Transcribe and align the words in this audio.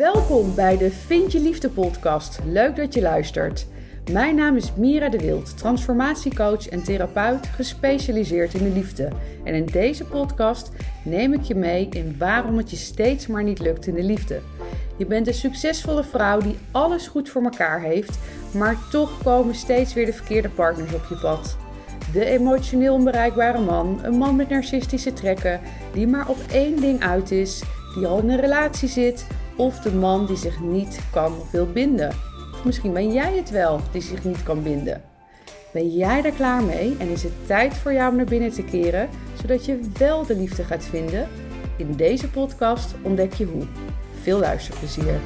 Welkom 0.00 0.54
bij 0.54 0.76
de 0.76 0.90
Vind 0.90 1.32
je 1.32 1.40
Liefde 1.40 1.68
podcast. 1.68 2.38
Leuk 2.44 2.76
dat 2.76 2.94
je 2.94 3.00
luistert. 3.00 3.66
Mijn 4.12 4.36
naam 4.36 4.56
is 4.56 4.74
Mira 4.74 5.08
de 5.08 5.18
Wild, 5.18 5.58
transformatiecoach 5.58 6.68
en 6.68 6.82
therapeut 6.82 7.46
gespecialiseerd 7.46 8.54
in 8.54 8.62
de 8.62 8.70
liefde. 8.70 9.08
En 9.44 9.54
in 9.54 9.66
deze 9.66 10.04
podcast 10.04 10.70
neem 11.04 11.32
ik 11.32 11.42
je 11.42 11.54
mee 11.54 11.88
in 11.88 12.14
waarom 12.18 12.56
het 12.56 12.70
je 12.70 12.76
steeds 12.76 13.26
maar 13.26 13.42
niet 13.42 13.58
lukt 13.58 13.86
in 13.86 13.94
de 13.94 14.02
liefde. 14.02 14.40
Je 14.96 15.06
bent 15.06 15.26
een 15.26 15.34
succesvolle 15.34 16.04
vrouw 16.04 16.40
die 16.40 16.58
alles 16.70 17.06
goed 17.06 17.28
voor 17.28 17.42
elkaar 17.42 17.80
heeft, 17.80 18.18
maar 18.54 18.76
toch 18.90 19.22
komen 19.22 19.54
steeds 19.54 19.94
weer 19.94 20.06
de 20.06 20.12
verkeerde 20.12 20.48
partners 20.48 20.94
op 20.94 21.04
je 21.08 21.16
pad. 21.16 21.56
De 22.12 22.24
emotioneel 22.24 22.94
onbereikbare 22.94 23.60
man, 23.60 24.00
een 24.02 24.18
man 24.18 24.36
met 24.36 24.48
narcistische 24.48 25.12
trekken, 25.12 25.60
die 25.92 26.06
maar 26.06 26.28
op 26.28 26.38
één 26.52 26.80
ding 26.80 27.02
uit 27.02 27.30
is, 27.30 27.62
die 27.94 28.06
al 28.06 28.18
in 28.18 28.30
een 28.30 28.40
relatie 28.40 28.88
zit, 28.88 29.26
of 29.56 29.78
de 29.78 29.92
man 29.92 30.26
die 30.26 30.36
zich 30.36 30.60
niet 30.60 31.00
kan 31.12 31.32
wil 31.52 31.66
binden. 31.66 32.16
Misschien 32.64 32.92
ben 32.92 33.12
jij 33.12 33.36
het 33.36 33.50
wel 33.50 33.80
die 33.92 34.02
zich 34.02 34.24
niet 34.24 34.42
kan 34.42 34.62
binden. 34.62 35.02
Ben 35.72 35.88
jij 35.88 36.24
er 36.24 36.32
klaar 36.32 36.62
mee 36.62 36.96
en 36.98 37.08
is 37.08 37.22
het 37.22 37.46
tijd 37.46 37.74
voor 37.74 37.92
jou 37.92 38.10
om 38.10 38.16
naar 38.16 38.26
binnen 38.26 38.50
te 38.50 38.64
keren, 38.64 39.08
zodat 39.40 39.64
je 39.64 39.90
wel 39.98 40.26
de 40.26 40.36
liefde 40.36 40.64
gaat 40.64 40.84
vinden? 40.84 41.28
In 41.76 41.96
deze 41.96 42.30
podcast 42.30 42.94
ontdek 43.02 43.32
je 43.32 43.44
hoe. 43.44 43.66
Veel 44.22 44.38
luisterplezier. 44.38 45.20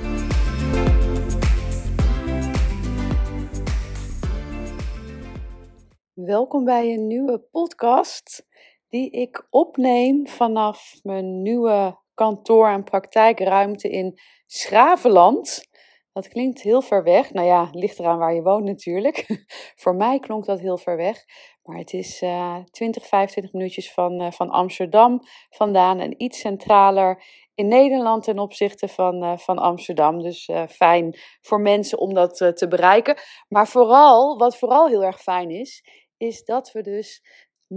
Welkom 6.12 6.64
bij 6.64 6.92
een 6.92 7.06
nieuwe 7.06 7.38
podcast 7.50 8.46
die 8.88 9.10
ik 9.10 9.46
opneem 9.50 10.28
vanaf 10.28 11.00
mijn 11.02 11.42
nieuwe 11.42 11.98
kantoor- 12.14 12.68
en 12.68 12.84
praktijkruimte 12.84 13.88
in 13.88 14.18
Schravenland. 14.46 15.72
Dat 16.12 16.28
klinkt 16.28 16.62
heel 16.62 16.82
ver 16.82 17.02
weg. 17.02 17.32
Nou 17.32 17.46
ja, 17.46 17.68
ligt 17.72 17.98
eraan 17.98 18.18
waar 18.18 18.34
je 18.34 18.42
woont 18.42 18.64
natuurlijk. 18.64 19.44
Voor 19.82 19.94
mij 19.94 20.18
klonk 20.18 20.44
dat 20.44 20.60
heel 20.60 20.78
ver 20.78 20.96
weg. 20.96 21.24
Maar 21.62 21.78
het 21.78 21.92
is 21.92 22.22
uh, 22.22 22.56
20, 22.70 23.06
25 23.06 23.52
minuutjes 23.52 23.92
van, 23.92 24.22
uh, 24.22 24.30
van 24.30 24.50
Amsterdam 24.50 25.20
vandaan 25.50 26.00
en 26.00 26.22
iets 26.22 26.38
centraler 26.38 27.22
in 27.54 27.68
Nederland 27.68 28.24
ten 28.24 28.38
opzichte 28.38 28.88
van, 28.88 29.24
uh, 29.24 29.36
van 29.36 29.58
Amsterdam. 29.58 30.22
Dus 30.22 30.48
uh, 30.48 30.66
fijn 30.66 31.18
voor 31.40 31.60
mensen 31.60 31.98
om 31.98 32.14
dat 32.14 32.36
te 32.36 32.66
bereiken. 32.68 33.18
Maar 33.48 33.68
vooral, 33.68 34.38
wat 34.38 34.56
vooral 34.56 34.88
heel 34.88 35.04
erg 35.04 35.20
fijn 35.20 35.50
is, 35.50 35.84
is 36.16 36.44
dat 36.44 36.72
we 36.72 36.82
dus 36.82 37.22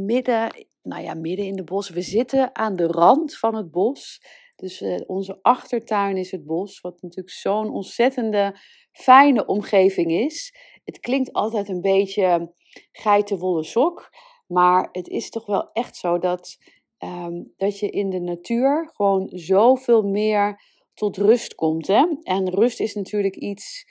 midden, 0.05 0.67
nou 0.81 1.03
ja, 1.03 1.13
midden 1.13 1.45
in 1.45 1.55
de 1.55 1.63
bos, 1.63 1.89
we 1.89 2.01
zitten 2.01 2.55
aan 2.55 2.75
de 2.75 2.87
rand 2.87 3.37
van 3.37 3.55
het 3.55 3.71
bos. 3.71 4.21
Dus 4.55 4.81
uh, 4.81 4.99
onze 5.05 5.39
achtertuin 5.41 6.17
is 6.17 6.31
het 6.31 6.45
bos, 6.45 6.81
wat 6.81 7.01
natuurlijk 7.01 7.35
zo'n 7.35 7.69
ontzettende 7.69 8.59
fijne 8.91 9.45
omgeving 9.45 10.11
is. 10.11 10.55
Het 10.83 10.99
klinkt 10.99 11.33
altijd 11.33 11.69
een 11.69 11.81
beetje 11.81 12.53
geitenwolle 12.91 13.63
sok, 13.63 14.09
maar 14.47 14.89
het 14.91 15.07
is 15.07 15.29
toch 15.29 15.45
wel 15.45 15.71
echt 15.73 15.95
zo 15.95 16.19
dat, 16.19 16.57
um, 16.99 17.53
dat 17.57 17.79
je 17.79 17.89
in 17.89 18.09
de 18.09 18.19
natuur 18.19 18.89
gewoon 18.93 19.29
zoveel 19.31 20.03
meer 20.03 20.61
tot 20.93 21.17
rust 21.17 21.55
komt. 21.55 21.87
Hè? 21.87 22.05
En 22.23 22.49
rust 22.49 22.79
is 22.79 22.93
natuurlijk 22.93 23.35
iets 23.35 23.85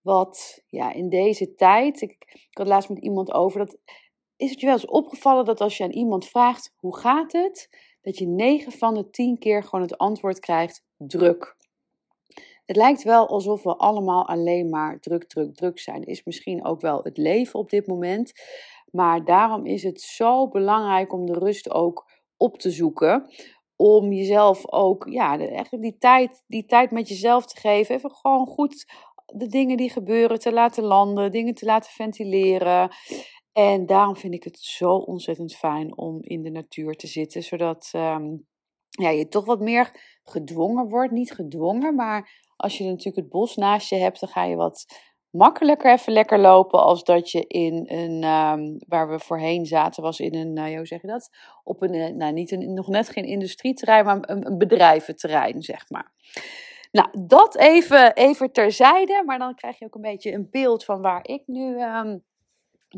wat 0.00 0.62
ja, 0.66 0.92
in 0.92 1.08
deze 1.08 1.54
tijd, 1.54 2.00
ik, 2.00 2.10
ik 2.50 2.58
had 2.58 2.66
laatst 2.66 2.88
met 2.88 3.02
iemand 3.02 3.32
over, 3.32 3.58
dat 3.58 3.78
is 4.42 4.50
het 4.50 4.60
je 4.60 4.66
wel 4.66 4.74
eens 4.74 4.86
opgevallen 4.86 5.44
dat 5.44 5.60
als 5.60 5.76
je 5.76 5.84
aan 5.84 5.90
iemand 5.90 6.26
vraagt 6.26 6.72
hoe 6.76 6.96
gaat 6.96 7.32
het, 7.32 7.68
dat 8.00 8.18
je 8.18 8.26
9 8.26 8.72
van 8.72 8.94
de 8.94 9.10
10 9.10 9.38
keer 9.38 9.62
gewoon 9.62 9.80
het 9.80 9.98
antwoord 9.98 10.38
krijgt 10.38 10.84
druk. 10.96 11.56
Het 12.66 12.76
lijkt 12.76 13.02
wel 13.02 13.28
alsof 13.28 13.62
we 13.62 13.76
allemaal 13.76 14.28
alleen 14.28 14.68
maar 14.68 15.00
druk, 15.00 15.24
druk, 15.26 15.54
druk 15.54 15.78
zijn. 15.78 16.04
Is 16.04 16.24
misschien 16.24 16.64
ook 16.64 16.80
wel 16.80 17.00
het 17.02 17.16
leven 17.16 17.58
op 17.58 17.70
dit 17.70 17.86
moment. 17.86 18.32
Maar 18.90 19.24
daarom 19.24 19.66
is 19.66 19.82
het 19.82 20.00
zo 20.00 20.48
belangrijk 20.48 21.12
om 21.12 21.26
de 21.26 21.38
rust 21.38 21.70
ook 21.70 22.10
op 22.36 22.58
te 22.58 22.70
zoeken. 22.70 23.30
Om 23.76 24.12
jezelf 24.12 24.72
ook, 24.72 25.06
ja, 25.08 25.38
eigenlijk 25.38 25.82
die 25.82 25.98
tijd, 25.98 26.42
die 26.46 26.64
tijd 26.64 26.90
met 26.90 27.08
jezelf 27.08 27.46
te 27.46 27.60
geven. 27.60 27.94
Even 27.94 28.10
gewoon 28.10 28.46
goed 28.46 28.86
de 29.26 29.46
dingen 29.46 29.76
die 29.76 29.90
gebeuren 29.90 30.38
te 30.38 30.52
laten 30.52 30.84
landen, 30.84 31.32
dingen 31.32 31.54
te 31.54 31.64
laten 31.64 31.90
ventileren. 31.90 32.90
En 33.52 33.86
daarom 33.86 34.16
vind 34.16 34.34
ik 34.34 34.44
het 34.44 34.58
zo 34.58 34.94
ontzettend 34.94 35.54
fijn 35.54 35.96
om 35.96 36.18
in 36.20 36.42
de 36.42 36.50
natuur 36.50 36.94
te 36.94 37.06
zitten, 37.06 37.42
zodat 37.42 37.90
um, 37.94 38.46
ja, 38.88 39.08
je 39.08 39.28
toch 39.28 39.44
wat 39.44 39.60
meer 39.60 39.90
gedwongen 40.24 40.88
wordt. 40.88 41.12
Niet 41.12 41.32
gedwongen, 41.32 41.94
maar 41.94 42.40
als 42.56 42.78
je 42.78 42.84
natuurlijk 42.84 43.16
het 43.16 43.28
bos 43.28 43.56
naast 43.56 43.90
je 43.90 43.96
hebt, 43.96 44.20
dan 44.20 44.28
ga 44.28 44.44
je 44.44 44.56
wat 44.56 44.86
makkelijker 45.30 45.92
even 45.92 46.12
lekker 46.12 46.38
lopen 46.38 46.82
als 46.82 47.04
dat 47.04 47.30
je 47.30 47.46
in 47.46 47.84
een, 47.86 48.24
um, 48.24 48.76
waar 48.88 49.08
we 49.10 49.18
voorheen 49.18 49.66
zaten, 49.66 50.02
was 50.02 50.20
in 50.20 50.34
een, 50.34 50.70
uh, 50.70 50.76
hoe 50.76 50.86
zeg 50.86 51.00
je 51.00 51.08
dat? 51.08 51.30
Op 51.64 51.82
een, 51.82 51.94
uh, 51.94 52.08
nou 52.08 52.32
niet 52.32 52.50
een, 52.50 52.74
nog 52.74 52.88
net 52.88 53.08
geen 53.08 53.24
industrieterrein, 53.24 54.04
maar 54.04 54.18
een, 54.20 54.46
een 54.46 54.58
bedrijventerrein, 54.58 55.62
zeg 55.62 55.90
maar. 55.90 56.12
Nou, 56.90 57.08
dat 57.26 57.56
even, 57.56 58.14
even 58.14 58.52
terzijde, 58.52 59.22
maar 59.26 59.38
dan 59.38 59.54
krijg 59.54 59.78
je 59.78 59.84
ook 59.84 59.94
een 59.94 60.00
beetje 60.00 60.32
een 60.32 60.48
beeld 60.50 60.84
van 60.84 61.00
waar 61.00 61.28
ik 61.28 61.42
nu 61.46 61.80
um, 61.80 62.24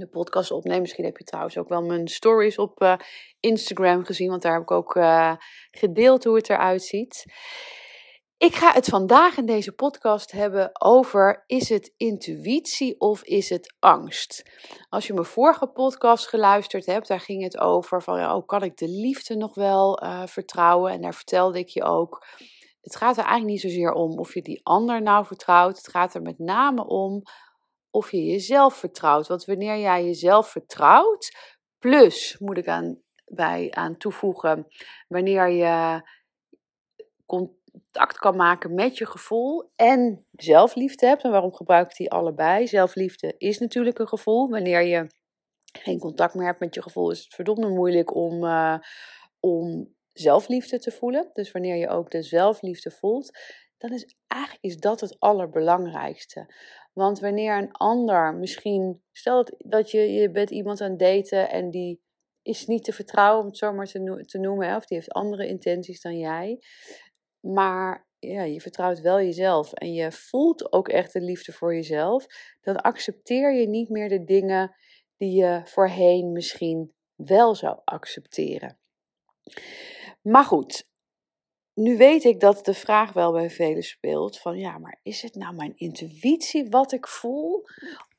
de 0.01 0.09
podcast 0.09 0.51
opneem. 0.51 0.81
Misschien 0.81 1.05
heb 1.05 1.17
je 1.17 1.25
trouwens 1.25 1.59
ook 1.59 1.69
wel 1.69 1.83
mijn 1.83 2.09
stories 2.09 2.59
op 2.59 2.83
uh, 2.83 2.95
Instagram 3.41 4.05
gezien, 4.05 4.29
want 4.29 4.43
daar 4.43 4.53
heb 4.53 4.63
ik 4.63 4.71
ook 4.71 4.95
uh, 4.95 5.35
gedeeld 5.71 6.25
hoe 6.25 6.37
het 6.37 6.51
eruit 6.51 6.83
ziet. 6.83 7.25
Ik 8.37 8.55
ga 8.55 8.73
het 8.73 8.89
vandaag 8.89 9.37
in 9.37 9.47
deze 9.47 9.73
podcast 9.73 10.33
hebben 10.33 10.71
over: 10.81 11.45
is 11.47 11.69
het 11.69 11.93
intuïtie 11.97 13.01
of 13.01 13.23
is 13.23 13.49
het 13.49 13.75
angst? 13.79 14.43
Als 14.89 15.07
je 15.07 15.13
mijn 15.13 15.27
vorige 15.27 15.67
podcast 15.67 16.29
geluisterd 16.29 16.87
hebt, 16.87 17.09
daar 17.09 17.21
ging 17.21 17.43
het 17.43 17.59
over 17.59 18.03
van: 18.03 18.19
oh, 18.19 18.47
kan 18.47 18.63
ik 18.63 18.77
de 18.77 18.89
liefde 18.89 19.37
nog 19.37 19.55
wel 19.55 20.03
uh, 20.03 20.27
vertrouwen? 20.27 20.93
En 20.93 21.01
daar 21.01 21.15
vertelde 21.15 21.59
ik 21.59 21.69
je 21.69 21.83
ook. 21.83 22.27
Het 22.81 22.97
gaat 22.97 23.17
er 23.17 23.25
eigenlijk 23.25 23.53
niet 23.53 23.61
zozeer 23.61 23.93
om 23.93 24.19
of 24.19 24.35
je 24.35 24.43
die 24.43 24.61
ander 24.63 25.03
nou 25.03 25.27
vertrouwt. 25.27 25.77
Het 25.77 25.89
gaat 25.89 26.15
er 26.15 26.23
met 26.23 26.39
name 26.39 26.87
om 26.87 27.23
of 27.95 28.11
je 28.11 28.25
jezelf 28.25 28.75
vertrouwt. 28.75 29.27
Want 29.27 29.45
wanneer 29.45 29.79
jij 29.79 30.05
jezelf 30.05 30.49
vertrouwt, 30.49 31.37
plus 31.79 32.39
moet 32.39 32.57
ik 32.57 32.69
aan, 32.69 33.03
bij, 33.25 33.69
aan 33.71 33.97
toevoegen, 33.97 34.67
wanneer 35.09 35.49
je 35.49 36.03
contact 37.27 38.19
kan 38.19 38.37
maken 38.37 38.75
met 38.75 38.99
je 38.99 39.07
gevoel 39.07 39.71
en 39.77 40.27
zelfliefde 40.31 41.07
hebt. 41.07 41.23
En 41.23 41.31
waarom 41.31 41.55
gebruik 41.55 41.91
ik 41.91 41.97
die 41.97 42.11
allebei? 42.11 42.67
Zelfliefde 42.67 43.35
is 43.39 43.59
natuurlijk 43.59 43.99
een 43.99 44.09
gevoel. 44.09 44.49
Wanneer 44.49 44.83
je 44.83 45.07
geen 45.79 45.99
contact 45.99 46.35
meer 46.35 46.47
hebt 46.47 46.61
met 46.61 46.75
je 46.75 46.83
gevoel, 46.83 47.11
is 47.11 47.23
het 47.23 47.35
verdomde 47.35 47.69
moeilijk 47.69 48.15
om, 48.15 48.45
uh, 48.45 48.79
om 49.41 49.95
zelfliefde 50.13 50.79
te 50.79 50.91
voelen. 50.91 51.31
Dus 51.33 51.53
wanneer 51.53 51.77
je 51.77 51.89
ook 51.89 52.11
de 52.11 52.23
zelfliefde 52.23 52.91
voelt, 52.91 53.39
dan 53.79 53.93
is 53.93 54.17
eigenlijk 54.27 54.65
is 54.65 54.77
dat 54.77 55.01
het 55.01 55.17
allerbelangrijkste. 55.19 56.55
Want 56.95 57.21
wanneer 57.21 57.59
een 57.59 57.73
ander 57.73 58.35
misschien, 58.35 59.03
stel 59.13 59.47
dat 59.59 59.91
je, 59.91 60.13
je 60.13 60.31
bent 60.31 60.51
iemand 60.51 60.81
aan 60.81 60.97
daten 60.97 61.51
en 61.51 61.71
die 61.71 62.03
is 62.43 62.67
niet 62.67 62.85
te 62.85 62.93
vertrouwen, 62.93 63.41
om 63.41 63.47
het 63.47 63.59
zo 63.59 63.73
maar 63.73 63.87
te, 63.87 64.25
te 64.27 64.39
noemen, 64.39 64.77
of 64.77 64.87
die 64.87 64.97
heeft 64.97 65.13
andere 65.13 65.47
intenties 65.47 66.01
dan 66.01 66.19
jij. 66.19 66.59
Maar 67.41 68.09
ja, 68.19 68.43
je 68.43 68.61
vertrouwt 68.61 69.01
wel 69.01 69.21
jezelf 69.21 69.73
en 69.73 69.93
je 69.93 70.13
voelt 70.13 70.73
ook 70.73 70.89
echt 70.89 71.13
de 71.13 71.21
liefde 71.21 71.53
voor 71.53 71.75
jezelf, 71.75 72.27
dan 72.61 72.77
accepteer 72.77 73.55
je 73.55 73.69
niet 73.69 73.89
meer 73.89 74.09
de 74.09 74.25
dingen 74.25 74.75
die 75.17 75.33
je 75.33 75.61
voorheen 75.65 76.33
misschien 76.33 76.95
wel 77.15 77.55
zou 77.55 77.81
accepteren. 77.85 78.79
Maar 80.23 80.45
goed, 80.45 80.89
nu 81.75 81.97
weet 81.97 82.25
ik 82.25 82.41
dat 82.41 82.65
de 82.65 82.75
vraag 82.75 83.13
wel 83.13 83.33
bij 83.33 83.51
velen 83.51 83.83
speelt: 83.83 84.39
van 84.39 84.59
ja, 84.59 84.79
maar 84.79 85.01
is 85.03 85.23
het 85.23 85.35
nou 85.35 85.55
mijn 85.55 85.73
intuïtie 85.77 86.67
wat 86.69 86.93
ik 86.93 87.09
voel? 87.09 87.65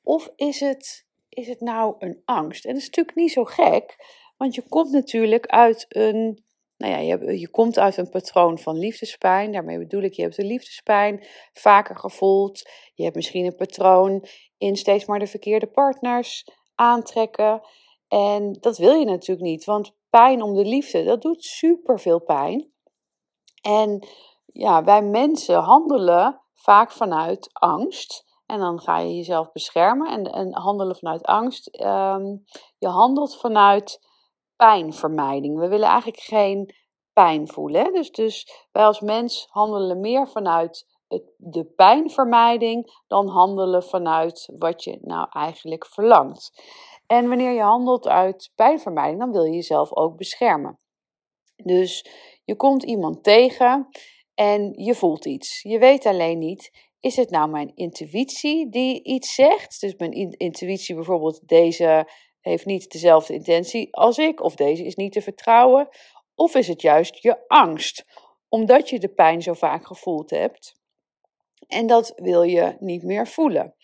Of 0.04 0.32
is 0.36 0.60
het, 0.60 1.06
is 1.30 1.48
het 1.48 1.60
nou 1.62 1.96
een 2.00 2.22
angst? 2.26 2.66
En 2.66 2.74
dat 2.74 2.82
is 2.82 2.88
natuurlijk 2.88 3.18
niet 3.18 3.32
zo 3.32 3.44
gek, 3.44 3.96
want 4.38 4.56
je 4.56 4.62
komt 4.70 4.92
natuurlijk 4.92 5.46
uit 5.46 5.86
een. 5.90 6.44
Nou 6.78 6.94
ja, 6.94 7.00
je, 7.00 7.40
je 7.40 7.50
komt 7.50 7.80
uit 7.80 7.98
een 7.98 8.10
patroon 8.10 8.60
van 8.60 8.78
liefdespijn. 8.78 9.52
Daarmee 9.52 9.78
bedoel 9.78 10.02
ik, 10.02 10.14
je 10.14 10.22
hebt 10.22 10.36
de 10.36 10.46
liefdespijn 10.46 11.26
vaker 11.54 11.98
gevoeld. 11.98 12.70
Je 12.94 13.04
hebt 13.04 13.16
misschien 13.16 13.46
een 13.46 13.56
patroon 13.56 14.26
in 14.58 14.76
steeds 14.76 15.06
maar 15.06 15.20
de 15.20 15.28
verkeerde 15.28 15.68
partners 15.68 16.48
aantrekken. 16.76 17.62
En 18.08 18.58
dat 18.60 18.78
wil 18.78 18.94
je 18.94 19.06
natuurlijk 19.06 19.48
niet, 19.48 19.66
want 19.66 19.96
pijn 20.10 20.42
om 20.42 20.54
de 20.54 20.66
liefde, 20.66 21.04
dat 21.04 21.22
doet 21.22 21.44
superveel 21.44 22.20
pijn. 22.20 22.74
En 23.66 24.08
ja, 24.46 24.84
wij 24.84 25.02
mensen 25.02 25.60
handelen 25.60 26.42
vaak 26.54 26.92
vanuit 26.92 27.50
angst. 27.54 28.26
En 28.46 28.60
dan 28.60 28.80
ga 28.80 28.98
je 28.98 29.16
jezelf 29.16 29.52
beschermen 29.52 30.08
en, 30.08 30.24
en 30.24 30.54
handelen 30.54 30.96
vanuit 30.96 31.26
angst. 31.26 31.80
Um, 31.82 32.44
je 32.78 32.88
handelt 32.88 33.38
vanuit 33.38 34.00
pijnvermijding. 34.56 35.60
We 35.60 35.68
willen 35.68 35.88
eigenlijk 35.88 36.20
geen 36.20 36.76
pijn 37.14 37.48
voelen. 37.48 37.94
Dus, 37.94 38.12
dus 38.12 38.68
wij 38.72 38.86
als 38.86 39.00
mens 39.00 39.48
handelen 39.50 40.00
meer 40.00 40.28
vanuit 40.28 40.94
de 41.38 41.66
pijnvermijding 41.76 43.04
dan 43.08 43.28
handelen 43.28 43.84
vanuit 43.84 44.50
wat 44.58 44.84
je 44.84 45.00
nou 45.02 45.28
eigenlijk 45.30 45.86
verlangt. 45.86 46.64
En 47.08 47.28
wanneer 47.28 47.52
je 47.52 47.62
handelt 47.62 48.08
uit 48.08 48.52
pijnvermijding, 48.56 49.20
dan 49.20 49.32
wil 49.32 49.44
je 49.44 49.54
jezelf 49.54 49.94
ook 49.94 50.18
beschermen. 50.18 50.80
Dus 51.56 52.06
je 52.46 52.56
komt 52.56 52.84
iemand 52.84 53.24
tegen 53.24 53.88
en 54.34 54.74
je 54.76 54.96
voelt 54.96 55.26
iets. 55.26 55.62
Je 55.62 55.80
weet 55.80 56.06
alleen 56.06 56.40
niet, 56.40 56.72
is 57.00 57.16
het 57.16 57.30
nou 57.30 57.50
mijn 57.50 57.72
intuïtie 57.76 58.70
die 58.70 59.04
iets 59.04 59.34
zegt? 59.34 59.82
Dus 59.82 59.96
mijn 59.96 60.12
intuïtie 60.38 60.96
bijvoorbeeld, 60.96 61.48
deze 61.48 62.10
heeft 62.42 62.66
niet 62.66 62.92
dezelfde 62.92 63.34
intentie 63.34 63.96
als 63.96 64.18
ik, 64.18 64.42
of 64.42 64.56
deze 64.56 64.86
is 64.86 64.96
niet 64.96 65.12
te 65.12 65.22
vertrouwen. 65.22 65.90
Of 66.36 66.56
is 66.56 66.68
het 66.68 66.82
juist 66.82 67.22
je 67.22 67.48
angst, 67.48 68.06
omdat 68.50 68.90
je 68.90 69.00
de 69.00 69.14
pijn 69.14 69.42
zo 69.42 69.54
vaak 69.54 69.86
gevoeld 69.86 70.30
hebt? 70.30 70.76
En 71.68 71.88
dat 71.88 72.14
wil 72.16 72.44
je 72.44 72.76
niet 72.80 73.04
meer 73.04 73.28
voelen. 73.28 73.76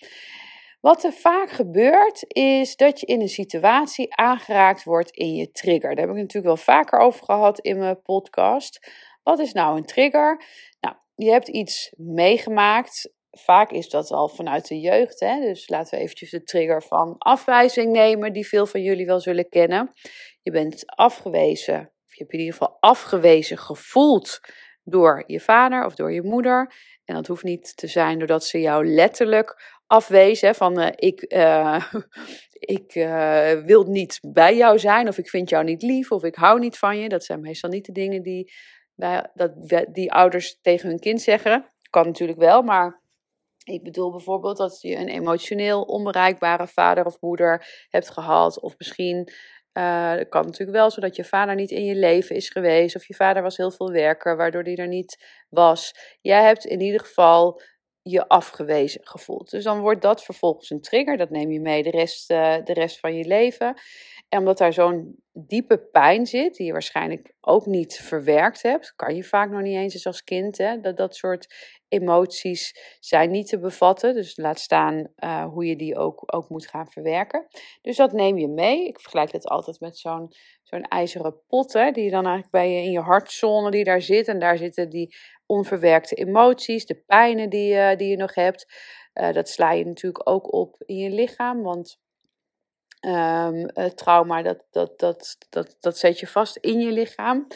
Wat 0.81 1.03
er 1.03 1.13
vaak 1.13 1.49
gebeurt, 1.49 2.23
is 2.27 2.75
dat 2.75 2.99
je 2.99 3.05
in 3.05 3.21
een 3.21 3.29
situatie 3.29 4.15
aangeraakt 4.15 4.83
wordt 4.83 5.11
in 5.11 5.35
je 5.35 5.51
trigger. 5.51 5.95
Daar 5.95 6.05
heb 6.05 6.15
ik 6.15 6.21
natuurlijk 6.21 6.45
wel 6.45 6.57
vaker 6.75 6.99
over 6.99 7.25
gehad 7.25 7.59
in 7.59 7.77
mijn 7.77 8.01
podcast. 8.01 8.91
Wat 9.23 9.39
is 9.39 9.53
nou 9.53 9.77
een 9.77 9.85
trigger? 9.85 10.43
Nou, 10.79 10.95
je 11.15 11.31
hebt 11.31 11.47
iets 11.47 11.93
meegemaakt. 11.97 13.13
Vaak 13.31 13.71
is 13.71 13.89
dat 13.89 14.11
al 14.11 14.27
vanuit 14.27 14.67
de 14.67 14.79
jeugd. 14.79 15.19
Hè? 15.19 15.39
Dus 15.39 15.69
laten 15.69 15.97
we 15.97 16.03
eventjes 16.03 16.29
de 16.29 16.43
trigger 16.43 16.83
van 16.83 17.15
afwijzing 17.17 17.91
nemen, 17.91 18.33
die 18.33 18.47
veel 18.47 18.65
van 18.65 18.81
jullie 18.81 19.05
wel 19.05 19.19
zullen 19.19 19.49
kennen. 19.49 19.91
Je 20.41 20.51
bent 20.51 20.83
afgewezen, 20.85 21.79
of 21.79 22.15
je 22.15 22.21
hebt 22.21 22.33
in 22.33 22.39
ieder 22.39 22.53
geval 22.53 22.77
afgewezen 22.79 23.57
gevoeld 23.57 24.39
door 24.83 25.23
je 25.27 25.39
vader 25.39 25.85
of 25.85 25.95
door 25.95 26.11
je 26.13 26.23
moeder. 26.23 26.73
En 27.11 27.17
dat 27.17 27.27
hoeft 27.27 27.43
niet 27.43 27.77
te 27.77 27.87
zijn 27.87 28.17
doordat 28.17 28.45
ze 28.45 28.59
jou 28.59 28.85
letterlijk 28.85 29.79
afwezen. 29.87 30.55
Van 30.55 30.79
uh, 30.79 30.87
ik, 30.95 31.33
uh, 31.33 31.93
ik 32.77 32.95
uh, 32.95 33.51
wil 33.51 33.83
niet 33.83 34.19
bij 34.21 34.55
jou 34.55 34.79
zijn, 34.79 35.07
of 35.07 35.17
ik 35.17 35.29
vind 35.29 35.49
jou 35.49 35.63
niet 35.63 35.81
lief, 35.81 36.11
of 36.11 36.23
ik 36.23 36.35
hou 36.35 36.59
niet 36.59 36.77
van 36.77 36.97
je. 36.97 37.09
Dat 37.09 37.23
zijn 37.23 37.41
meestal 37.41 37.69
niet 37.69 37.85
de 37.85 37.91
dingen 37.91 38.21
die, 38.21 38.51
dat, 39.33 39.51
die 39.91 40.11
ouders 40.11 40.59
tegen 40.61 40.89
hun 40.89 40.99
kind 40.99 41.21
zeggen. 41.21 41.71
Kan 41.89 42.05
natuurlijk 42.05 42.39
wel, 42.39 42.61
maar 42.61 43.01
ik 43.63 43.83
bedoel 43.83 44.11
bijvoorbeeld 44.11 44.57
dat 44.57 44.81
je 44.81 44.95
een 44.95 45.09
emotioneel 45.09 45.81
onbereikbare 45.81 46.67
vader 46.67 47.05
of 47.05 47.21
moeder 47.21 47.85
hebt 47.89 48.09
gehad. 48.09 48.59
Of 48.59 48.73
misschien 48.77 49.31
uh, 49.73 50.11
het 50.11 50.29
kan 50.29 50.45
natuurlijk 50.45 50.77
wel 50.77 50.91
zodat 50.91 51.15
je 51.15 51.23
vader 51.23 51.55
niet 51.55 51.71
in 51.71 51.85
je 51.85 51.95
leven 51.95 52.35
is 52.35 52.49
geweest. 52.49 52.95
Of 52.95 53.07
je 53.07 53.15
vader 53.15 53.43
was 53.43 53.57
heel 53.57 53.71
veel 53.71 53.91
werker, 53.91 54.37
waardoor 54.37 54.63
die 54.63 54.77
er 54.77 54.87
niet 54.87 55.25
was. 55.49 55.93
Jij 56.21 56.43
hebt 56.43 56.65
in 56.65 56.81
ieder 56.81 56.99
geval 56.99 57.61
je 58.01 58.27
afgewezen 58.27 59.01
gevoeld. 59.03 59.49
Dus 59.49 59.63
dan 59.63 59.79
wordt 59.79 60.01
dat 60.01 60.23
vervolgens 60.23 60.69
een 60.69 60.81
trigger. 60.81 61.17
Dat 61.17 61.29
neem 61.29 61.51
je 61.51 61.59
mee 61.59 61.83
de 61.83 61.89
rest, 61.89 62.31
uh, 62.31 62.55
de 62.63 62.73
rest 62.73 62.99
van 62.99 63.15
je 63.15 63.25
leven. 63.25 63.73
En 64.31 64.39
omdat 64.39 64.57
daar 64.57 64.73
zo'n 64.73 65.23
diepe 65.33 65.77
pijn 65.77 66.25
zit, 66.25 66.55
die 66.55 66.65
je 66.65 66.71
waarschijnlijk 66.71 67.33
ook 67.41 67.65
niet 67.65 67.95
verwerkt 67.95 68.61
hebt, 68.61 68.95
kan 68.95 69.15
je 69.15 69.23
vaak 69.23 69.49
nog 69.49 69.61
niet 69.61 69.75
eens 69.75 70.05
als 70.05 70.23
kind. 70.23 70.57
Hè, 70.57 70.79
dat 70.79 70.97
dat 70.97 71.15
soort 71.15 71.55
emoties 71.87 72.75
zijn 72.99 73.31
niet 73.31 73.47
te 73.47 73.59
bevatten. 73.59 74.13
Dus 74.13 74.37
laat 74.37 74.59
staan 74.59 75.07
uh, 75.23 75.45
hoe 75.45 75.65
je 75.65 75.75
die 75.75 75.97
ook, 75.97 76.23
ook 76.25 76.49
moet 76.49 76.67
gaan 76.67 76.91
verwerken. 76.91 77.47
Dus 77.81 77.97
dat 77.97 78.11
neem 78.11 78.37
je 78.37 78.47
mee. 78.47 78.87
Ik 78.87 78.99
vergelijk 78.99 79.31
het 79.31 79.47
altijd 79.47 79.79
met 79.79 79.97
zo'n 79.97 80.27
zo'n 80.63 80.83
ijzeren 80.83 81.41
pot, 81.47 81.73
hè, 81.73 81.91
die 81.91 82.03
je 82.03 82.11
dan 82.11 82.25
eigenlijk 82.25 82.51
bij 82.51 82.71
je 82.71 82.83
in 82.83 82.91
je 82.91 82.99
hartzone 82.99 83.71
die 83.71 83.83
daar 83.83 84.01
zit. 84.01 84.27
En 84.27 84.39
daar 84.39 84.57
zitten 84.57 84.89
die 84.89 85.15
onverwerkte 85.45 86.15
emoties, 86.15 86.85
de 86.85 87.03
pijnen 87.05 87.49
die, 87.49 87.73
uh, 87.73 87.95
die 87.95 88.09
je 88.09 88.17
nog 88.17 88.35
hebt. 88.35 88.65
Uh, 89.13 89.31
dat 89.31 89.49
sla 89.49 89.71
je 89.71 89.85
natuurlijk 89.85 90.29
ook 90.29 90.53
op 90.53 90.75
in 90.85 90.95
je 90.95 91.09
lichaam, 91.09 91.61
want 91.61 91.99
um, 93.01 93.67
trauma, 93.95 94.41
dat, 94.41 94.65
dat, 94.71 94.99
dat, 94.99 95.37
dat, 95.49 95.75
dat 95.79 95.97
zet 95.97 96.19
je 96.19 96.27
vast 96.27 96.57
in 96.57 96.79
je 96.79 96.91
lichaam. 96.91 97.47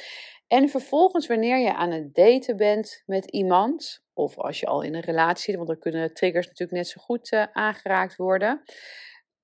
En 0.47 0.69
vervolgens, 0.69 1.27
wanneer 1.27 1.57
je 1.57 1.73
aan 1.73 1.91
het 1.91 2.15
daten 2.15 2.57
bent 2.57 3.03
met 3.05 3.25
iemand, 3.25 4.03
of 4.13 4.37
als 4.37 4.59
je 4.59 4.65
al 4.65 4.81
in 4.81 4.95
een 4.95 5.01
relatie 5.01 5.43
zit, 5.43 5.55
want 5.55 5.67
dan 5.67 5.79
kunnen 5.79 6.13
triggers 6.13 6.47
natuurlijk 6.47 6.77
net 6.77 6.87
zo 6.87 7.01
goed 7.01 7.31
uh, 7.31 7.43
aangeraakt 7.51 8.15
worden. 8.15 8.63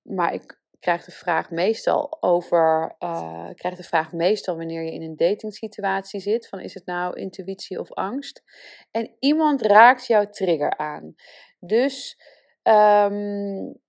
Maar 0.02 0.34
ik 0.34 0.60
krijg 0.78 1.04
de 1.04 1.10
vraag 1.10 1.50
meestal 1.50 2.16
over, 2.22 2.94
uh, 2.98 3.48
krijg 3.54 3.76
de 3.76 3.82
vraag 3.82 4.12
meestal 4.12 4.56
wanneer 4.56 4.82
je 4.82 4.92
in 4.92 5.02
een 5.02 5.16
datingsituatie 5.16 6.20
zit, 6.20 6.48
van 6.48 6.60
is 6.60 6.74
het 6.74 6.86
nou 6.86 7.20
intuïtie 7.20 7.80
of 7.80 7.92
angst? 7.92 8.42
En 8.90 9.16
iemand 9.18 9.62
raakt 9.62 10.06
jouw 10.06 10.26
trigger 10.30 10.76
aan. 10.76 11.14
Dus 11.58 12.20
um, 12.62 13.81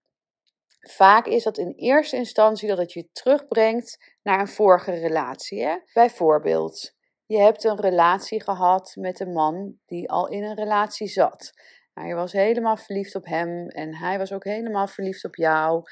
vaak 0.89 1.25
is 1.25 1.43
dat 1.43 1.57
in 1.57 1.73
eerste 1.75 2.15
instantie 2.15 2.67
dat 2.67 2.77
het 2.77 2.93
je 2.93 3.09
terugbrengt 3.11 4.13
naar 4.23 4.39
een 4.39 4.47
vorige 4.47 4.91
relatie. 4.91 5.63
Hè? 5.63 5.77
Bijvoorbeeld, 5.93 6.93
je 7.25 7.37
hebt 7.37 7.63
een 7.63 7.79
relatie 7.79 8.43
gehad 8.43 8.95
met 8.99 9.19
een 9.19 9.31
man 9.31 9.77
die 9.85 10.09
al 10.09 10.27
in 10.27 10.43
een 10.43 10.55
relatie 10.55 11.07
zat. 11.07 11.53
Nou, 11.93 12.07
je 12.07 12.13
was 12.13 12.31
helemaal 12.31 12.77
verliefd 12.77 13.15
op 13.15 13.25
hem 13.25 13.67
en 13.67 13.95
hij 13.95 14.17
was 14.17 14.31
ook 14.31 14.43
helemaal 14.43 14.87
verliefd 14.87 15.25
op 15.25 15.35
jou. 15.35 15.83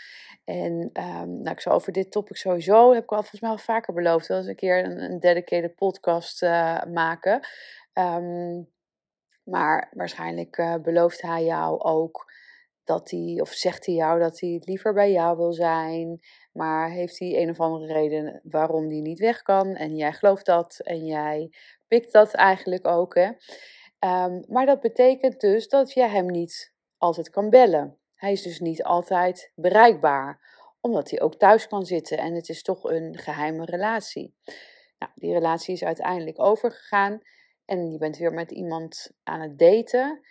En 0.43 0.89
um, 0.94 1.41
nou, 1.41 1.49
ik 1.49 1.61
zal 1.61 1.73
over 1.73 1.91
dit 1.91 2.11
topic 2.11 2.37
sowieso, 2.37 2.94
heb 2.94 3.03
ik 3.03 3.11
al 3.11 3.17
volgens 3.17 3.41
mij 3.41 3.49
al 3.49 3.57
vaker 3.57 3.94
beloofd, 3.94 4.27
wel 4.27 4.37
eens 4.37 4.47
een 4.47 4.55
keer 4.55 4.85
een, 4.85 5.19
dedicated 5.19 5.75
podcast 5.75 6.44
uh, 6.44 6.83
maken. 6.83 7.47
Um, 7.94 8.69
maar 9.44 9.91
waarschijnlijk 9.94 10.57
uh, 10.57 10.75
belooft 10.75 11.21
hij 11.21 11.44
jou 11.44 11.79
ook 11.79 12.31
dat 12.83 13.10
hij, 13.10 13.38
of 13.42 13.50
zegt 13.50 13.86
hij 13.86 13.95
jou 13.95 14.19
dat 14.19 14.39
hij 14.39 14.62
liever 14.66 14.94
bij 14.94 15.12
jou 15.12 15.38
wil 15.38 15.54
zijn, 15.54 16.19
maar 16.51 16.89
heeft 16.89 17.19
hij 17.19 17.42
een 17.42 17.50
of 17.50 17.60
andere 17.60 17.94
reden 17.94 18.42
waarom 18.44 18.89
hij 18.89 19.00
niet 19.00 19.19
weg 19.19 19.42
kan 19.42 19.75
en 19.75 19.95
jij 19.95 20.13
gelooft 20.13 20.45
dat 20.45 20.80
en 20.83 21.06
jij 21.06 21.54
pikt 21.88 22.12
dat 22.12 22.33
eigenlijk 22.33 22.88
ook. 22.88 23.16
Hè? 23.16 23.28
Um, 24.25 24.44
maar 24.48 24.66
dat 24.66 24.80
betekent 24.80 25.39
dus 25.39 25.68
dat 25.68 25.94
je 25.94 26.07
hem 26.07 26.25
niet 26.25 26.74
altijd 26.98 27.30
kan 27.30 27.50
bellen. 27.50 27.98
Hij 28.16 28.31
is 28.31 28.42
dus 28.42 28.60
niet 28.60 28.83
altijd 28.83 29.51
bereikbaar, 29.56 30.39
omdat 30.81 31.10
hij 31.10 31.22
ook 31.22 31.36
thuis 31.36 31.68
kan 31.68 31.86
zitten 31.86 32.18
en 32.18 32.33
het 32.33 32.50
is 32.50 32.62
toch 32.62 32.83
een 32.83 33.18
geheime 33.18 33.66
relatie. 33.66 34.35
Nou, 35.00 35.11
die 35.16 35.33
relatie 35.33 35.73
is 35.73 35.83
uiteindelijk 35.83 36.40
overgegaan 36.40 37.21
en 37.66 37.92
je 37.92 37.97
bent 37.97 38.18
weer 38.18 38.33
met 38.33 38.52
iemand 38.52 39.11
aan 39.23 39.42
het 39.42 39.59
daten. 39.59 40.21